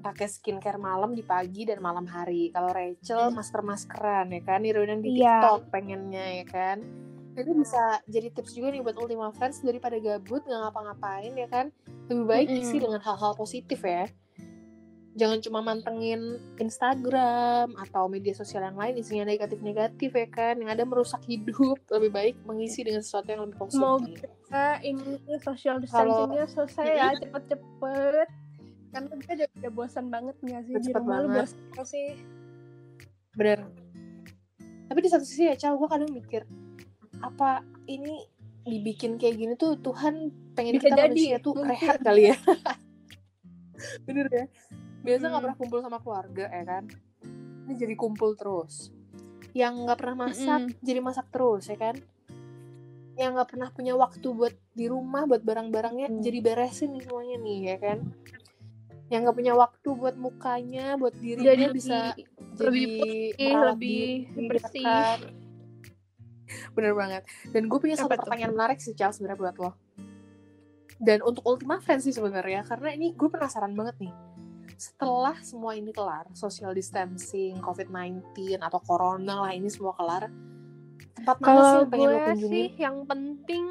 pakai 0.02 0.26
skincare 0.26 0.82
malam 0.82 1.14
di 1.14 1.22
pagi 1.22 1.64
dan 1.64 1.78
malam 1.78 2.10
hari. 2.10 2.50
Kalau 2.50 2.74
Rachel 2.74 3.30
masker 3.30 3.62
maskeran 3.62 4.34
ya 4.34 4.42
kan? 4.42 4.66
Nirunin 4.66 5.00
di 5.00 5.22
Iya. 5.22 5.42
TikTok 5.42 5.62
pengennya 5.70 6.42
ya 6.42 6.46
kan? 6.50 6.78
Itu 7.32 7.56
bisa 7.56 8.02
jadi 8.10 8.28
tips 8.34 8.58
juga 8.58 8.76
nih 8.76 8.82
buat 8.84 8.98
Ultima 8.98 9.32
Friends 9.32 9.64
daripada 9.64 9.96
gabut 10.02 10.44
nggak 10.44 10.62
ngapa-ngapain 10.68 11.34
ya 11.38 11.48
kan? 11.48 11.70
Lebih 12.10 12.26
baik 12.28 12.48
Mm-mm. 12.50 12.62
isi 12.66 12.78
dengan 12.82 13.00
hal-hal 13.00 13.34
positif 13.38 13.80
ya 13.82 14.10
jangan 15.12 15.44
cuma 15.44 15.60
mantengin 15.60 16.40
Instagram 16.56 17.76
atau 17.76 18.08
media 18.08 18.32
sosial 18.32 18.64
yang 18.64 18.80
lain 18.80 18.96
isinya 18.96 19.28
negatif-negatif 19.28 20.12
ya 20.16 20.28
kan? 20.32 20.56
Yang 20.56 20.72
ada 20.80 20.84
merusak 20.88 21.22
hidup. 21.28 21.80
Lebih 21.92 22.12
baik 22.12 22.36
mengisi 22.48 22.88
dengan 22.88 23.04
sesuatu 23.04 23.28
yang 23.28 23.42
lebih 23.44 23.58
positif 23.60 24.30
Eh, 24.52 24.78
ini 24.84 25.16
social 25.40 25.80
distancingnya 25.80 26.48
selesai 26.48 26.86
ya 26.92 27.08
cepet-cepet. 27.16 28.28
Karena 28.92 29.08
gue 29.08 29.20
udah, 29.24 29.50
udah 29.64 29.72
bosan 29.72 30.06
banget 30.12 30.36
nggak 30.44 30.62
sih? 30.68 30.74
Di 30.76 30.92
rumah 30.92 31.18
lu 31.24 31.28
bosan 31.32 31.60
sih? 31.88 32.10
Bener. 33.36 33.68
Tapi 34.92 35.00
di 35.00 35.10
satu 35.12 35.24
sisi 35.24 35.48
ya 35.48 35.56
Cal 35.56 35.80
gue 35.80 35.88
kadang 35.88 36.12
mikir 36.12 36.44
apa 37.24 37.64
ini 37.88 38.28
dibikin 38.68 39.16
kayak 39.16 39.40
gini 39.40 39.54
tuh 39.56 39.80
Tuhan 39.80 40.36
pengen 40.52 40.76
Bisa 40.78 40.92
kita 40.92 40.96
jadi, 41.00 41.08
manusia 41.08 41.38
tuh 41.40 41.54
mungkin. 41.56 41.72
rehat 41.72 41.98
kali 42.04 42.24
ya? 42.32 42.38
Bener 44.06 44.28
ya 44.28 44.46
biasa 45.02 45.24
nggak 45.24 45.34
Hmm. 45.34 45.44
pernah 45.44 45.58
kumpul 45.58 45.80
sama 45.80 45.98
keluarga 45.98 46.46
ya 46.46 46.64
kan 46.64 46.84
ini 47.62 47.74
jadi 47.76 47.96
kumpul 47.96 48.34
terus 48.34 48.90
yang 49.52 49.76
nggak 49.80 49.98
pernah 49.98 50.26
masak 50.26 50.62
Mm-mm. 50.64 50.80
jadi 50.80 51.00
masak 51.00 51.28
terus 51.30 51.66
ya 51.66 51.76
kan 51.76 51.96
yang 53.14 53.36
nggak 53.36 53.50
pernah 53.50 53.70
punya 53.70 53.94
waktu 53.94 54.24
buat 54.30 54.56
di 54.72 54.86
rumah 54.86 55.26
buat 55.26 55.42
barang-barangnya 55.42 56.08
Hmm. 56.08 56.22
jadi 56.22 56.40
beresin 56.40 56.92
nih 56.92 57.04
semuanya 57.04 57.38
nih 57.38 57.60
ya 57.66 57.78
kan 57.78 58.00
yang 59.08 59.28
nggak 59.28 59.36
punya 59.36 59.54
waktu 59.54 59.90
buat 59.92 60.16
mukanya 60.16 60.96
buat 60.96 61.12
dirinya 61.14 61.52
jadi 61.52 61.66
bisa 61.70 61.98
lebih 62.16 62.26
lebih 62.56 62.86
putih, 62.96 63.28
merawat 63.46 63.68
lebih 63.76 64.08
diri, 64.30 64.48
bersih. 64.48 64.86
kan? 64.86 65.20
bener 66.72 66.94
banget 66.94 67.24
dan 67.50 67.64
gue 67.66 67.80
punya 67.80 67.96
satu 67.96 68.12
pertanyaan 68.14 68.52
menarik 68.52 68.80
sih 68.80 68.92
Charles 68.92 69.18
sebenarnya 69.18 69.40
buat 69.42 69.56
lo 69.58 69.72
dan 70.98 71.20
untuk 71.22 71.44
Ultima 71.44 71.80
Friends 71.80 72.04
sih 72.04 72.14
sebenarnya 72.14 72.64
karena 72.64 72.92
ini 72.92 73.12
gue 73.12 73.28
penasaran 73.28 73.72
banget 73.72 73.96
nih 74.00 74.14
setelah 74.82 75.38
semua 75.46 75.78
ini 75.78 75.94
kelar 75.94 76.26
social 76.34 76.74
distancing 76.74 77.62
COVID-19 77.62 78.58
atau 78.58 78.82
corona 78.82 79.46
lah 79.46 79.54
ini 79.54 79.70
semua 79.70 79.94
kelar 79.94 80.26
tempat 81.22 81.38
mana 81.38 81.46
sih 81.46 81.54
Kalau 81.54 81.70
yang 81.70 81.90
pengen 81.94 82.10
lo 82.10 82.50
sih 82.50 82.68
yang 82.82 82.98
penting 83.06 83.66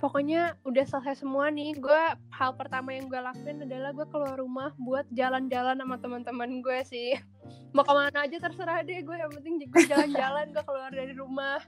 pokoknya 0.00 0.56
udah 0.64 0.84
selesai 0.88 1.20
semua 1.20 1.50
nih. 1.52 1.76
Gue 1.76 2.02
hal 2.32 2.50
pertama 2.56 2.94
yang 2.96 3.10
gue 3.10 3.18
lakuin 3.20 3.66
adalah 3.66 3.92
gue 3.92 4.06
keluar 4.08 4.38
rumah 4.38 4.70
buat 4.80 5.04
jalan-jalan 5.12 5.76
sama 5.76 6.00
teman-teman 6.00 6.64
gue 6.64 6.80
sih. 6.88 7.18
Mau 7.76 7.84
ke 7.84 7.92
mana 7.92 8.24
aja 8.24 8.36
terserah 8.40 8.80
deh 8.80 9.04
gue 9.04 9.16
yang 9.18 9.28
penting 9.28 9.68
gue 9.68 9.84
jalan-jalan 9.84 10.54
gue 10.54 10.64
keluar 10.64 10.90
dari 10.94 11.12
rumah. 11.12 11.60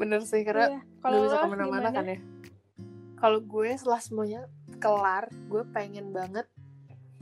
Bener 0.00 0.24
sih 0.24 0.40
karena 0.40 0.72
Iya. 0.72 0.80
kalau 1.04 1.16
bisa 1.28 1.36
ke 1.36 1.48
mana-mana 1.52 1.88
kan 1.92 2.06
ya? 2.08 2.18
Kalau 3.20 3.38
gue 3.44 3.70
setelah 3.76 4.00
semuanya 4.00 4.40
kelar 4.80 5.28
gue 5.52 5.62
pengen 5.74 6.10
banget 6.16 6.48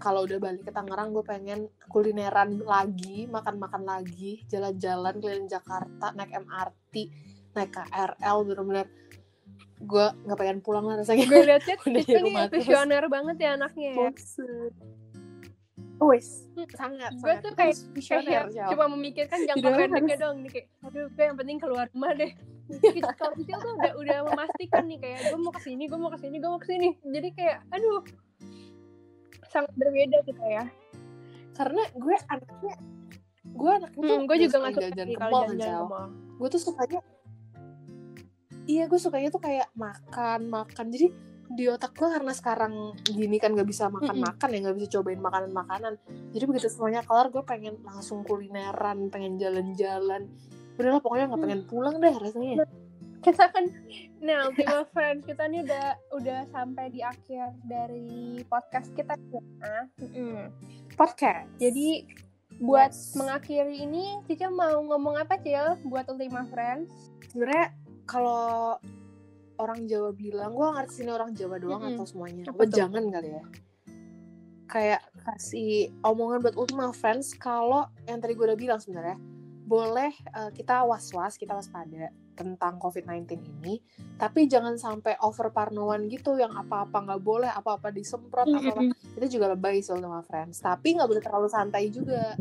kalau 0.00 0.24
udah 0.24 0.40
balik 0.40 0.64
ke 0.64 0.72
Tangerang 0.72 1.12
gue 1.12 1.20
pengen 1.22 1.68
kulineran 1.92 2.64
lagi 2.64 3.28
makan-makan 3.28 3.84
lagi 3.84 4.40
jalan-jalan 4.48 5.20
keliling 5.20 5.46
Jakarta 5.46 6.16
naik 6.16 6.32
MRT 6.32 6.94
naik 7.52 7.70
KRL 7.76 8.36
bener-bener. 8.48 8.86
Gue 9.80 10.06
nggak 10.24 10.38
pengen 10.40 10.58
pulang 10.64 10.88
lah 10.88 10.96
rasanya. 10.96 11.28
Gue 11.28 11.44
liat 11.44 11.62
chat 11.68 11.78
Udah 11.86 12.00
di 12.00 12.08
Cica 12.08 12.20
nih 12.24 12.34
visioner 12.48 13.04
banget 13.12 13.36
ya 13.38 13.50
anaknya 13.60 13.90
ya. 13.92 14.08
Wes, 16.00 16.48
sangat, 16.80 17.12
gue 17.20 17.34
tuh 17.44 17.52
kayak 17.52 17.76
harus 17.76 17.84
visioner, 17.92 18.48
cuma 18.72 18.88
memikirkan 18.88 19.36
jangka 19.44 19.68
pendeknya 19.68 20.16
dong 20.16 20.40
nih 20.40 20.48
kayak 20.48 20.66
aduh 20.80 21.12
gue 21.12 21.24
yang 21.28 21.36
penting 21.36 21.60
keluar 21.60 21.92
rumah 21.92 22.16
deh. 22.16 22.32
Kalau 23.20 23.36
kecil 23.36 23.60
tuh 23.60 23.76
udah 23.76 23.92
udah 24.00 24.18
memastikan 24.32 24.88
nih 24.88 24.96
kayak 24.96 25.28
gue 25.28 25.36
mau 25.44 25.52
ke 25.52 25.60
sini 25.60 25.92
gue 25.92 25.98
mau 26.00 26.08
ke 26.08 26.16
sini 26.24 26.40
gue 26.40 26.48
mau 26.48 26.56
ke 26.56 26.72
sini 26.72 26.88
jadi 27.04 27.28
kayak 27.36 27.56
aduh 27.68 28.00
sangat 29.50 29.74
berbeda 29.74 30.22
kita 30.24 30.44
ya. 30.46 30.64
Karena 31.58 31.82
gue 31.92 32.16
anaknya 32.30 32.74
gue 33.50 33.70
anaknya 33.72 34.00
tuh 34.00 34.16
hmm, 34.16 34.28
gue 34.30 34.36
juga 34.46 34.56
nggak 34.62 34.74
suka 34.78 34.88
sih 34.94 35.16
ke 35.16 35.26
mall 35.26 35.44
kan 35.50 36.08
gue 36.38 36.48
tuh 36.48 36.60
sukanya 36.62 37.00
iya 38.70 38.84
gue 38.86 39.00
sukanya 39.00 39.28
tuh 39.34 39.42
kayak 39.42 39.68
makan 39.74 40.40
makan. 40.48 40.86
Jadi 40.94 41.06
di 41.50 41.66
otak 41.66 41.98
gue 41.98 42.06
karena 42.06 42.30
sekarang 42.30 42.94
gini 43.02 43.42
kan 43.42 43.58
gak 43.58 43.66
bisa 43.66 43.90
makan 43.90 44.22
makan 44.22 44.48
ya 44.54 44.58
gak 44.70 44.76
bisa 44.78 44.88
cobain 44.94 45.18
makanan 45.18 45.50
makanan 45.50 45.98
jadi 46.30 46.46
begitu 46.46 46.70
semuanya 46.70 47.02
kelar 47.02 47.26
gue 47.26 47.42
pengen 47.42 47.74
langsung 47.82 48.22
kulineran 48.22 49.10
pengen 49.10 49.34
jalan-jalan. 49.34 50.30
Udah 50.78 50.90
lah 50.96 51.00
pokoknya 51.02 51.26
nggak 51.26 51.40
Hmm. 51.42 51.46
pengen 51.50 51.62
pulang 51.66 51.96
deh 51.98 52.14
rasanya 52.14 52.64
kita 53.20 53.52
kan 53.52 53.64
nah 54.20 54.48
Ultima 54.48 54.84
Friends 54.92 55.24
kita 55.28 55.44
nih 55.48 55.64
udah 55.64 55.86
udah 56.16 56.40
sampai 56.52 56.88
di 56.92 57.00
akhir 57.04 57.52
dari 57.68 58.40
podcast 58.48 58.92
kita 58.96 59.16
ya. 59.16 59.42
Mm-mm. 60.00 60.48
podcast 60.96 61.48
jadi 61.60 62.04
buat 62.60 62.92
Yes. 62.92 63.16
mengakhiri 63.16 63.88
ini 63.88 64.20
Cica 64.28 64.52
mau 64.52 64.84
ngomong 64.84 65.16
apa 65.16 65.40
Cil 65.40 65.80
buat 65.88 66.04
Ultima 66.12 66.44
Friends 66.48 66.92
sebenarnya 67.32 67.72
kalau 68.04 68.76
orang 69.60 69.84
Jawa 69.88 70.12
bilang 70.12 70.52
gue 70.56 70.68
ngerti 70.68 71.04
sini 71.04 71.10
orang 71.12 71.32
Jawa 71.36 71.56
doang 71.60 71.80
Mm-mm. 71.84 71.96
atau 71.96 72.04
semuanya 72.08 72.44
Apa 72.48 72.64
jangan 72.68 73.04
kali 73.08 73.36
ya 73.36 73.44
kayak 74.70 75.02
kasih 75.26 75.90
omongan 76.06 76.40
buat 76.46 76.56
Ultima 76.56 76.92
Friends 76.94 77.34
kalau 77.36 77.88
yang 78.06 78.22
tadi 78.22 78.32
gue 78.38 78.44
udah 78.46 78.60
bilang 78.60 78.80
sebenarnya 78.80 79.18
boleh 79.66 80.12
eh, 80.14 80.50
kita 80.54 80.82
was-was 80.86 81.34
kita 81.40 81.56
waspada 81.58 82.12
tentang 82.40 82.80
COVID-19 82.80 83.36
ini 83.60 83.76
tapi 84.16 84.48
jangan 84.48 84.80
sampai 84.80 85.20
over 85.20 85.52
parnoan 85.52 86.08
gitu 86.08 86.40
yang 86.40 86.56
apa-apa 86.56 87.04
nggak 87.04 87.20
boleh 87.20 87.52
apa-apa 87.52 87.92
disemprot 87.92 88.48
apa-apa. 88.48 88.88
Itu 89.20 89.36
juga 89.36 89.52
lebay 89.52 89.84
sih 89.84 89.92
Ultima 89.92 90.24
Friends 90.24 90.60
tapi 90.60 90.96
nggak 90.96 91.08
boleh 91.08 91.22
terlalu 91.24 91.48
santai 91.52 91.92
juga. 91.92 92.36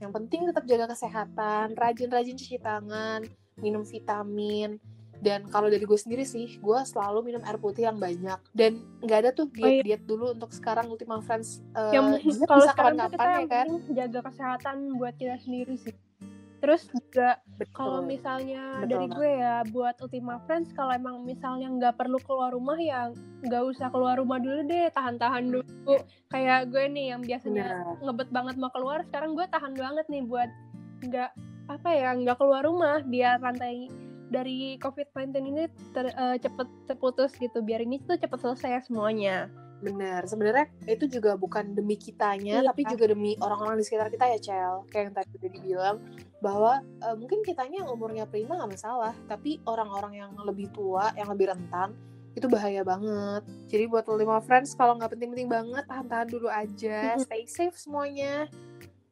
Yang 0.00 0.12
penting 0.12 0.40
tetap 0.48 0.64
jaga 0.68 0.92
kesehatan 0.92 1.72
rajin-rajin 1.72 2.36
cuci 2.36 2.60
tangan 2.60 3.24
minum 3.56 3.84
vitamin. 3.84 4.76
Dan 5.16 5.48
kalau 5.48 5.72
dari 5.72 5.80
gue 5.88 5.96
sendiri 5.96 6.28
sih 6.28 6.60
gue 6.60 6.78
selalu 6.84 7.32
minum 7.32 7.42
air 7.48 7.56
putih 7.56 7.88
yang 7.88 7.96
banyak. 7.96 8.36
Dan 8.52 8.84
nggak 9.00 9.18
ada 9.24 9.30
tuh 9.32 9.48
Oh, 9.48 9.64
iya. 9.64 9.80
diet 9.80 10.04
dulu 10.04 10.36
untuk 10.36 10.52
sekarang 10.52 10.92
Ultima 10.92 11.24
Friends 11.24 11.64
eh, 11.72 11.96
yang 11.96 12.20
kalau 12.44 12.68
sekarang 12.68 13.00
kapan-kapan 13.00 13.28
ya 13.40 13.46
kan? 13.48 13.66
jaga 13.96 14.20
kesehatan 14.28 14.76
buat 15.00 15.16
kita 15.16 15.40
sendiri 15.40 15.80
sih 15.80 15.96
terus 16.66 16.90
juga 16.90 17.38
kalau 17.70 18.02
misalnya 18.02 18.82
Betul 18.82 18.90
dari 18.90 19.06
banget. 19.06 19.14
gue 19.22 19.30
ya 19.38 19.54
buat 19.70 19.94
Ultima 20.02 20.42
Friends 20.50 20.74
kalau 20.74 20.90
emang 20.90 21.22
misalnya 21.22 21.70
nggak 21.70 21.94
perlu 21.94 22.18
keluar 22.26 22.50
rumah 22.50 22.74
ya 22.74 23.14
nggak 23.46 23.62
usah 23.70 23.86
keluar 23.94 24.18
rumah 24.18 24.42
dulu 24.42 24.66
deh 24.66 24.90
tahan-tahan 24.90 25.46
dulu 25.46 25.62
kayak 26.26 26.74
gue 26.74 26.90
nih 26.90 27.14
yang 27.14 27.22
biasanya 27.22 27.86
Benar. 27.86 28.02
ngebet 28.02 28.28
banget 28.34 28.54
mau 28.58 28.74
keluar 28.74 29.06
sekarang 29.06 29.38
gue 29.38 29.46
tahan 29.46 29.78
banget 29.78 30.10
nih 30.10 30.26
buat 30.26 30.50
nggak 31.06 31.30
apa 31.70 31.88
ya 31.94 32.10
nggak 32.18 32.34
keluar 32.34 32.66
rumah 32.66 32.98
biar 33.06 33.38
rantai 33.38 33.86
dari 34.26 34.74
COVID-19 34.82 35.38
ini 35.38 35.70
ter, 35.94 36.10
eh, 36.10 36.36
cepet 36.42 36.66
terputus 36.90 37.30
gitu 37.38 37.62
biar 37.62 37.78
ini 37.78 38.02
tuh 38.02 38.18
cepet 38.18 38.42
selesai 38.42 38.90
semuanya 38.90 39.46
Bener, 39.76 40.24
sebenarnya 40.24 40.66
itu 40.88 41.04
juga 41.06 41.36
bukan 41.36 41.76
demi 41.76 41.94
kitanya, 41.94 42.64
Iya. 42.64 42.68
tapi 42.72 42.88
juga 42.88 43.12
demi 43.12 43.36
orang-orang 43.36 43.76
di 43.76 43.84
sekitar 43.84 44.08
kita 44.08 44.24
ya, 44.32 44.38
Cel. 44.40 44.74
Kayak 44.88 45.02
yang 45.04 45.14
tadi 45.14 45.30
udah 45.36 45.50
dibilang, 45.52 45.96
bahwa 46.40 46.72
eh, 46.80 47.14
mungkin 47.14 47.44
kitanya 47.44 47.84
yang 47.84 47.90
umurnya 47.92 48.24
prima 48.24 48.56
nggak 48.56 48.72
masalah, 48.72 49.12
tapi 49.26 49.60
orang-orang 49.64 50.16
yang 50.16 50.32
lebih 50.40 50.72
tua, 50.72 51.12
yang 51.12 51.28
lebih 51.28 51.52
rentan, 51.52 51.92
itu 52.32 52.48
bahaya 52.48 52.80
banget. 52.82 53.44
Jadi 53.68 53.84
buat 53.86 54.04
lima 54.10 54.40
friends, 54.40 54.72
kalau 54.72 54.96
nggak 54.96 55.12
penting-penting 55.12 55.48
banget, 55.48 55.84
tahan-tahan 55.84 56.28
dulu 56.28 56.48
aja, 56.48 57.16
stay 57.18 57.44
safe 57.44 57.76
semuanya. 57.76 58.48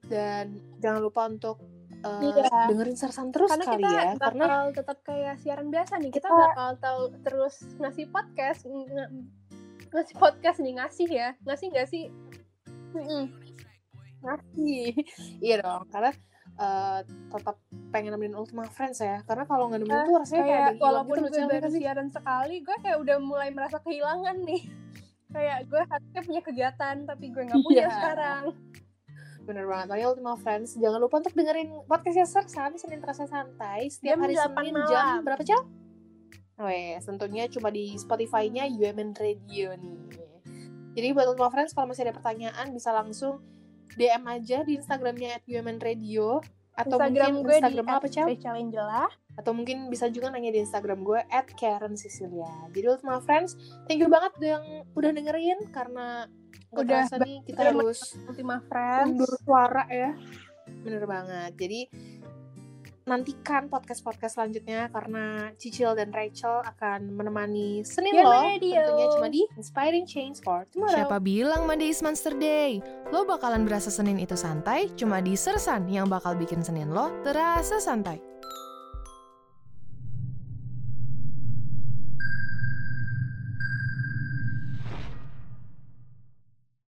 Dan 0.03 0.53
jangan 0.79 1.00
lupa 1.00 1.29
untuk 1.29 1.61
eh, 2.00 2.20
Iya. 2.20 2.68
dengerin 2.68 3.00
sersan 3.00 3.33
terus 3.33 3.48
karena 3.48 3.64
kali 3.64 3.81
kita 3.81 3.88
ya, 3.88 4.05
bakal 4.12 4.20
karena 4.20 4.48
tetap 4.70 4.98
kayak 5.03 5.35
siaran 5.40 5.72
biasa 5.72 5.92
nih 5.96 6.12
kita, 6.12 6.29
kita- 6.29 6.37
bakal 6.37 6.68
tahu 6.77 7.03
terus 7.24 7.55
ngasih 7.81 8.07
podcast 8.09 8.61
ngasih 9.94 10.14
podcast 10.16 10.59
nih 10.59 10.74
ngasih 10.74 11.09
ya 11.09 11.28
ngasih 11.40 11.66
nggak 11.70 11.88
sih 11.88 12.04
Mm-mm. 12.92 13.24
ngasih. 14.20 14.85
iya 15.44 15.57
dong, 15.59 15.85
karena 15.88 16.11
eh, 16.54 16.98
tetap 17.04 17.57
pengen 17.90 18.12
nemenin 18.12 18.35
Ultima 18.35 18.64
Friends 18.66 18.98
ya, 18.98 19.20
karena 19.22 19.44
kalau 19.44 19.66
nggak 19.66 19.80
nemenin 19.80 19.94
Ah, 19.96 20.04
tuh 20.04 20.16
rasanya 20.16 20.42
kayak, 20.42 20.59
kayak 20.70 20.80
walaupun 20.80 21.16
gitu 21.16 21.24
loh, 21.24 21.30
gue 21.44 21.54
baru 21.54 21.68
siaran 21.70 22.09
sekali 22.09 22.57
gue 22.61 22.76
kayak 22.80 22.98
udah 22.98 23.16
mulai 23.18 23.48
merasa 23.50 23.78
kehilangan 23.78 24.37
nih 24.40 24.62
kayak 25.35 25.59
gue 25.64 25.83
harusnya 25.83 26.20
punya 26.22 26.40
kegiatan 26.40 26.96
tapi 27.04 27.24
gue 27.28 27.42
nggak 27.44 27.61
punya 27.61 27.78
Iya. 27.80 27.90
sekarang 27.92 28.44
Bener 29.44 29.68
banget, 29.68 29.87
makanya 29.87 30.09
Ultima 30.09 30.35
Friends 30.35 30.72
Jangan 30.72 30.96
lupa 30.98 31.20
untuk 31.20 31.37
dengerin 31.37 31.68
podcastnya 31.85 32.24
Sersan 32.24 32.80
Senin 32.80 32.96
Terasa 32.96 33.28
Santai 33.28 33.92
Setiap 33.92 34.16
Jam 34.16 34.24
hari 34.24 34.35
8 34.35 34.40
Senin 34.40 34.72
malam. 34.72 34.88
jam 34.88 35.07
berapa 35.20 35.42
jam? 35.44 35.62
Wes, 36.55 37.03
tentunya 37.03 37.51
cuma 37.51 37.75
di 37.75 37.99
Spotify-nya 37.99 38.71
UMN 38.71 39.14
Radio 39.19 39.75
nih. 39.75 39.99
Jadi 40.95 41.09
buat 41.11 41.27
Ultima 41.35 41.51
Friends 41.51 41.75
kalau 41.75 41.90
masih 41.90 42.07
ada 42.07 42.14
pertanyaan 42.14 42.71
Bisa 42.71 42.95
langsung 42.95 43.43
DM 43.99 44.25
aja 44.31 44.62
di 44.62 44.79
Instagramnya 44.79 45.38
at 45.38 45.43
UMN 45.43 45.83
Radio 45.83 46.38
Atau 46.75 46.99
Instagram 46.99 47.35
mungkin 47.35 47.47
gue 47.47 47.57
Instagram 47.59 47.87
di 47.87 47.90
apa? 47.90 48.27
Rachel 48.31 48.57
Angela 48.62 49.05
Atau 49.35 49.53
mungkin 49.59 49.77
bisa 49.90 50.07
juga 50.07 50.31
nanya 50.31 50.55
di 50.55 50.62
Instagram 50.62 51.03
gue 51.03 51.21
at 51.27 51.51
Karen 51.59 51.99
Cecilia. 51.99 52.51
Jadi 52.71 52.87
Ultima 52.87 53.19
Friends, 53.19 53.59
thank 53.90 53.99
you 53.99 54.07
banget 54.07 54.38
yang 54.38 54.87
udah 54.95 55.11
dengerin 55.11 55.59
Karena 55.75 56.31
Udah 56.75 57.07
nih 57.23 57.43
kita 57.47 57.71
harus 57.71 58.19
Ultima 58.27 58.59
Friends. 58.67 59.14
undur 59.14 59.31
suara 59.43 59.87
ya. 59.87 60.11
Bener 60.83 61.07
banget. 61.07 61.55
Jadi 61.55 61.81
nantikan 63.05 63.69
podcast-podcast 63.69 64.40
selanjutnya 64.40 64.88
karena 64.88 65.53
Cicil 65.61 65.93
dan 65.93 66.09
Rachel 66.09 66.64
akan 66.64 67.12
menemani 67.12 67.85
Senin 67.85 68.17
lo 68.17 68.33
radio. 68.33 68.81
tentunya 68.81 69.09
cuma 69.12 69.29
di 69.29 69.43
Inspiring 69.61 70.09
Change 70.09 70.40
for 70.40 70.64
Tomorrow 70.73 70.97
Siapa 70.97 71.21
bilang 71.21 71.69
Monday 71.69 71.93
is 71.93 72.01
Monster 72.01 72.33
Day? 72.33 72.81
Lo 73.12 73.29
bakalan 73.29 73.69
berasa 73.69 73.93
Senin 73.93 74.17
itu 74.17 74.35
santai, 74.40 74.88
cuma 74.97 75.21
di 75.21 75.37
Sersan 75.37 75.85
yang 75.93 76.09
bakal 76.09 76.33
bikin 76.33 76.64
Senin 76.64 76.97
lo 76.97 77.12
terasa 77.21 77.77
santai. 77.77 78.34